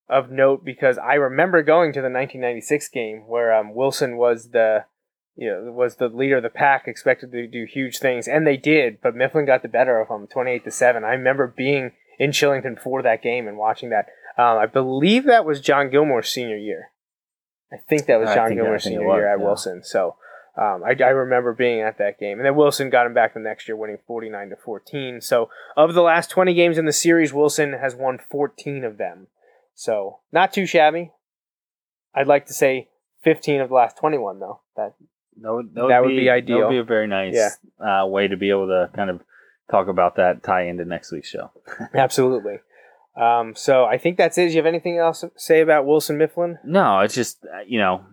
[0.09, 4.85] of note because I remember going to the 1996 game where um, Wilson was the
[5.37, 8.57] you know was the leader of the pack, expected to do huge things, and they
[8.57, 8.99] did.
[9.01, 11.05] But Mifflin got the better of him, 28 to seven.
[11.05, 14.07] I remember being in Shillington for that game and watching that.
[14.37, 16.91] Um, I believe that was John Gilmore's senior year.
[17.71, 19.45] I think that was I John Gilmore's senior was, year at yeah.
[19.45, 19.83] Wilson.
[19.83, 20.15] So
[20.57, 23.39] um, I, I remember being at that game, and then Wilson got him back the
[23.39, 25.21] next year, winning 49 to 14.
[25.21, 29.27] So of the last 20 games in the series, Wilson has won 14 of them.
[29.73, 31.11] So not too shabby.
[32.13, 32.89] I'd like to say
[33.23, 34.59] 15 of the last 21 though.
[34.75, 34.93] That
[35.41, 36.59] That would, That would be That ideal.
[36.59, 39.21] would be a very nice uh, way to be able to kind of
[39.69, 41.51] talk about that tie into next week's show.
[41.95, 42.59] absolutely.
[43.15, 44.47] Um, so I think that's it.
[44.47, 46.59] Do you have anything else to say about Wilson Mifflin?
[46.63, 48.03] No, it's just uh, you know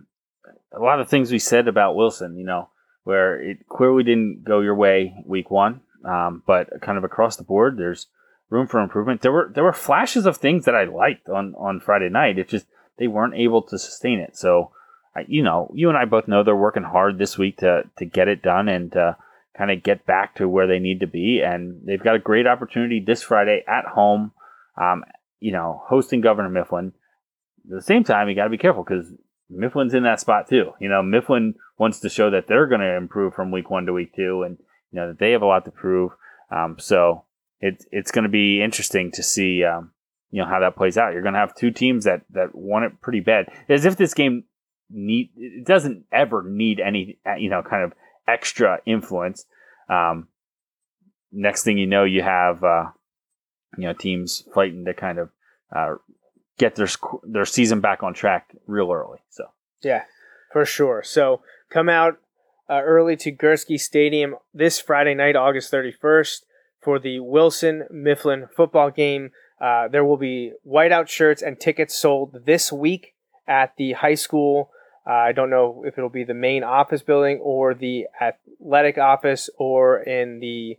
[0.75, 2.37] a lot of things we said about Wilson.
[2.37, 2.69] You know
[3.03, 7.43] where it clearly didn't go your way week one, um, but kind of across the
[7.43, 8.07] board, there's
[8.49, 9.21] room for improvement.
[9.21, 12.37] There were there were flashes of things that I liked on on Friday night.
[12.37, 12.65] It just
[12.97, 14.35] they weren't able to sustain it.
[14.37, 14.71] So
[15.15, 18.05] I, you know, you and I both know they're working hard this week to to
[18.05, 19.17] get it done and to
[19.57, 21.41] kind of get back to where they need to be.
[21.41, 24.31] And they've got a great opportunity this Friday at home.
[24.79, 25.03] Um,
[25.39, 26.93] you know, hosting Governor Mifflin.
[27.65, 29.11] At the same time, you got to be careful because
[29.49, 30.71] Mifflin's in that spot too.
[30.79, 33.93] You know, Mifflin wants to show that they're going to improve from week one to
[33.93, 34.57] week two, and
[34.91, 36.11] you know that they have a lot to prove.
[36.51, 37.25] Um, so
[37.59, 39.91] it's it's going to be interesting to see, um,
[40.31, 41.13] you know, how that plays out.
[41.13, 44.13] You're going to have two teams that that want it pretty bad, as if this
[44.13, 44.45] game
[44.89, 47.93] need it doesn't ever need any uh, you know kind of
[48.27, 49.45] extra influence.
[49.89, 50.27] Um,
[51.31, 52.85] next thing you know, you have uh,
[53.81, 55.29] you know teams fighting to kind of
[55.75, 55.95] uh,
[56.57, 56.87] get their
[57.23, 59.19] their season back on track real early.
[59.29, 59.45] So
[59.81, 60.03] Yeah,
[60.51, 61.01] for sure.
[61.03, 62.19] So come out
[62.69, 66.41] uh, early to Gursky Stadium this Friday night, August 31st,
[66.81, 69.31] for the Wilson Mifflin football game.
[69.59, 73.13] Uh, there will be whiteout shirts and tickets sold this week
[73.47, 74.69] at the high school.
[75.05, 79.49] Uh, I don't know if it'll be the main office building or the athletic office
[79.57, 80.77] or in the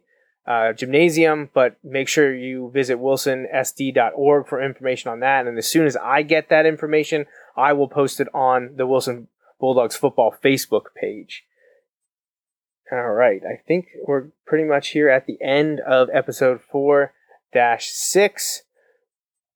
[0.51, 5.47] uh, gymnasium, but make sure you visit wilsonsd.org for information on that.
[5.47, 7.27] And as soon as I get that information,
[7.57, 9.29] I will post it on the Wilson
[9.61, 11.45] Bulldogs football Facebook page.
[12.91, 17.13] All right, I think we're pretty much here at the end of episode 4
[17.55, 18.63] 6.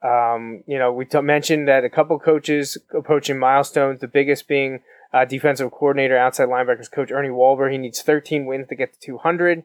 [0.04, 4.80] Um, you know, we t- mentioned that a couple coaches approaching milestones, the biggest being
[5.12, 7.72] uh, defensive coordinator, outside linebackers coach Ernie Walber.
[7.72, 9.64] He needs 13 wins to get to 200.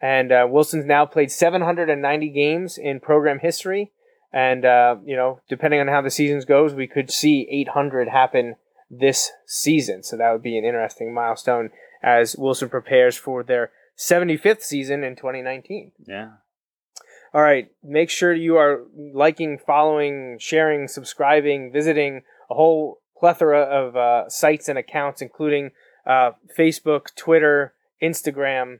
[0.00, 3.92] And uh, Wilson's now played 790 games in program history.
[4.32, 8.56] And, uh, you know, depending on how the season goes, we could see 800 happen
[8.90, 10.02] this season.
[10.02, 11.70] So that would be an interesting milestone
[12.02, 15.92] as Wilson prepares for their 75th season in 2019.
[16.06, 16.30] yeah,
[17.34, 23.96] All right, make sure you are liking, following, sharing, subscribing, visiting a whole plethora of
[23.96, 25.72] uh, sites and accounts, including
[26.06, 28.78] uh, Facebook, Twitter, Instagram,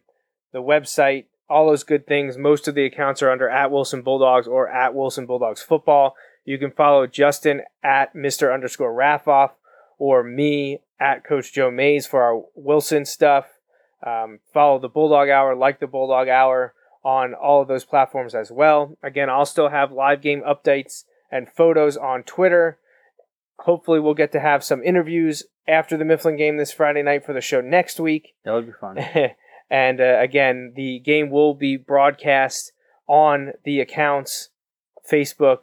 [0.52, 2.38] the website, all those good things.
[2.38, 6.14] Most of the accounts are under at Wilson Bulldogs or at Wilson Bulldogs Football.
[6.44, 8.52] You can follow Justin at Mr.
[8.52, 9.50] underscore Raffoff
[9.98, 13.46] or me at Coach Joe Mays for our Wilson stuff.
[14.06, 16.74] Um, follow the Bulldog Hour, like the Bulldog Hour
[17.04, 18.96] on all of those platforms as well.
[19.02, 22.78] Again, I'll still have live game updates and photos on Twitter.
[23.60, 27.32] Hopefully, we'll get to have some interviews after the Mifflin game this Friday night for
[27.34, 28.34] the show next week.
[28.44, 28.96] that would be fun.
[29.70, 32.72] and uh, again, the game will be broadcast
[33.06, 34.50] on the accounts
[35.10, 35.60] Facebook,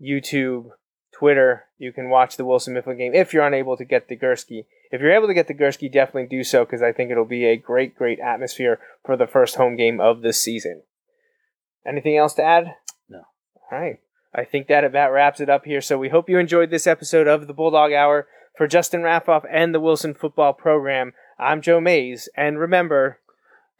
[0.00, 0.70] YouTube,
[1.12, 1.64] Twitter.
[1.78, 4.66] You can watch the Wilson Mifflin game if you're unable to get the Gursky.
[4.90, 7.46] If you're able to get the Gursky, definitely do so because I think it'll be
[7.46, 10.82] a great, great atmosphere for the first home game of the season.
[11.86, 12.74] Anything else to add?
[13.08, 13.22] No.
[13.70, 14.00] All right.
[14.34, 15.80] I think that about wraps it up here.
[15.80, 18.28] So we hope you enjoyed this episode of the Bulldog Hour.
[18.56, 22.28] For Justin Raffoff and the Wilson Football Program, I'm Joe Mays.
[22.36, 23.18] And remember,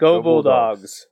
[0.03, 1.07] go, Go Bulldogs.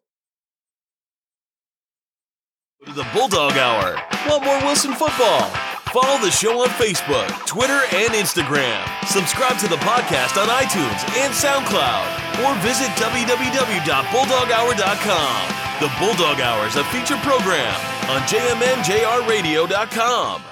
[2.83, 2.87] Bulldogs.
[2.87, 3.95] to the Bulldog Hour.
[4.29, 5.49] Want more Wilson football?
[5.95, 8.83] Follow the show on Facebook, Twitter, and Instagram.
[9.07, 12.07] Subscribe to the podcast on iTunes and SoundCloud,
[12.47, 15.49] or visit www.bulldoghour.com.
[15.81, 17.75] The Bulldog Hour is a feature program
[18.09, 20.43] on jmnjrradio.com.